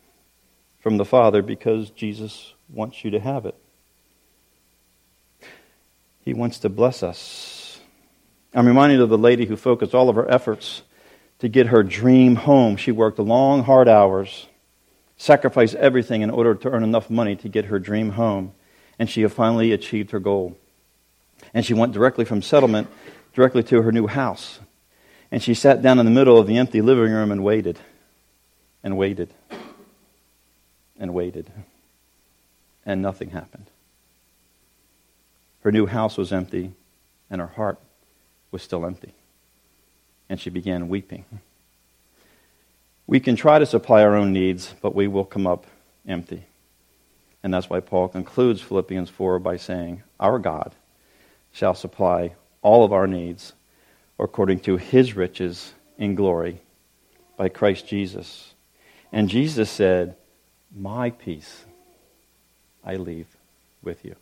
from 0.82 0.96
the 0.96 1.04
Father 1.04 1.40
because 1.40 1.90
Jesus 1.90 2.52
wants 2.68 3.04
you 3.04 3.12
to 3.12 3.20
have 3.20 3.46
it. 3.46 3.54
He 6.24 6.34
wants 6.34 6.58
to 6.60 6.68
bless 6.68 7.02
us. 7.02 7.80
I'm 8.54 8.66
reminded 8.66 9.00
of 9.00 9.08
the 9.08 9.16
lady 9.16 9.46
who 9.46 9.56
focused 9.56 9.94
all 9.94 10.08
of 10.08 10.16
her 10.16 10.30
efforts 10.30 10.82
to 11.38 11.48
get 11.48 11.68
her 11.68 11.82
dream 11.82 12.36
home. 12.36 12.76
She 12.76 12.92
worked 12.92 13.18
long, 13.18 13.62
hard 13.62 13.88
hours, 13.88 14.46
sacrificed 15.16 15.74
everything 15.76 16.22
in 16.22 16.30
order 16.30 16.54
to 16.54 16.70
earn 16.70 16.84
enough 16.84 17.08
money 17.08 17.36
to 17.36 17.48
get 17.48 17.66
her 17.66 17.78
dream 17.78 18.10
home, 18.10 18.52
and 18.98 19.08
she 19.08 19.26
finally 19.28 19.72
achieved 19.72 20.10
her 20.10 20.20
goal. 20.20 20.56
And 21.54 21.64
she 21.64 21.74
went 21.74 21.92
directly 21.92 22.24
from 22.24 22.42
settlement 22.42 22.88
directly 23.34 23.62
to 23.64 23.82
her 23.82 23.92
new 23.92 24.06
house. 24.06 24.60
And 25.30 25.42
she 25.42 25.54
sat 25.54 25.80
down 25.80 25.98
in 25.98 26.04
the 26.04 26.12
middle 26.12 26.38
of 26.38 26.46
the 26.46 26.58
empty 26.58 26.82
living 26.82 27.12
room 27.12 27.32
and 27.32 27.42
waited 27.42 27.78
and 28.84 28.98
waited 28.98 29.30
and 31.02 31.12
waited. 31.12 31.50
And 32.86 33.02
nothing 33.02 33.30
happened. 33.30 33.66
Her 35.62 35.72
new 35.72 35.86
house 35.86 36.16
was 36.16 36.32
empty, 36.32 36.72
and 37.28 37.40
her 37.40 37.48
heart 37.48 37.78
was 38.52 38.62
still 38.62 38.86
empty. 38.86 39.12
And 40.28 40.40
she 40.40 40.48
began 40.48 40.88
weeping. 40.88 41.24
We 43.06 43.20
can 43.20 43.36
try 43.36 43.58
to 43.58 43.66
supply 43.66 44.02
our 44.02 44.14
own 44.14 44.32
needs, 44.32 44.74
but 44.80 44.94
we 44.94 45.08
will 45.08 45.24
come 45.24 45.46
up 45.46 45.66
empty. 46.06 46.44
And 47.42 47.52
that's 47.52 47.68
why 47.68 47.80
Paul 47.80 48.08
concludes 48.08 48.62
Philippians 48.62 49.10
4 49.10 49.40
by 49.40 49.56
saying, 49.56 50.02
Our 50.20 50.38
God 50.38 50.72
shall 51.52 51.74
supply 51.74 52.34
all 52.62 52.84
of 52.84 52.92
our 52.92 53.08
needs 53.08 53.52
according 54.20 54.60
to 54.60 54.76
his 54.76 55.16
riches 55.16 55.72
in 55.98 56.14
glory 56.14 56.60
by 57.36 57.48
Christ 57.48 57.88
Jesus. 57.88 58.54
And 59.10 59.28
Jesus 59.28 59.68
said, 59.68 60.16
my 60.74 61.10
peace 61.10 61.64
I 62.84 62.96
leave 62.96 63.26
with 63.82 64.04
you. 64.04 64.16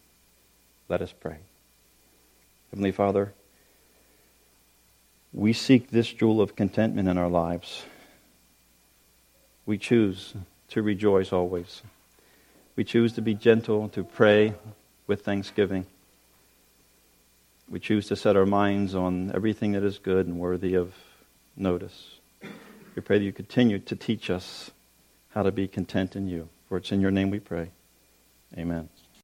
Let 0.88 1.02
us 1.02 1.12
pray. 1.18 1.38
Heavenly 2.70 2.92
Father, 2.92 3.32
we 5.32 5.52
seek 5.52 5.90
this 5.90 6.12
jewel 6.12 6.40
of 6.40 6.56
contentment 6.56 7.08
in 7.08 7.16
our 7.16 7.28
lives. 7.28 7.84
We 9.66 9.78
choose 9.78 10.34
to 10.70 10.82
rejoice 10.82 11.32
always. 11.32 11.82
We 12.76 12.84
choose 12.84 13.12
to 13.14 13.22
be 13.22 13.34
gentle, 13.34 13.88
to 13.90 14.02
pray 14.02 14.54
with 15.06 15.24
thanksgiving. 15.24 15.86
We 17.68 17.78
choose 17.78 18.08
to 18.08 18.16
set 18.16 18.36
our 18.36 18.46
minds 18.46 18.94
on 18.94 19.30
everything 19.34 19.72
that 19.72 19.84
is 19.84 19.98
good 19.98 20.26
and 20.26 20.38
worthy 20.38 20.74
of 20.74 20.92
notice. 21.56 22.16
We 22.96 23.02
pray 23.02 23.18
that 23.18 23.24
you 23.24 23.32
continue 23.32 23.78
to 23.78 23.94
teach 23.94 24.30
us 24.30 24.72
how 25.30 25.42
to 25.42 25.52
be 25.52 25.66
content 25.66 26.16
in 26.16 26.28
you. 26.28 26.48
For 26.68 26.76
it's 26.76 26.92
in 26.92 27.00
your 27.00 27.10
name 27.10 27.30
we 27.30 27.40
pray. 27.40 27.70
Amen. 28.56 28.88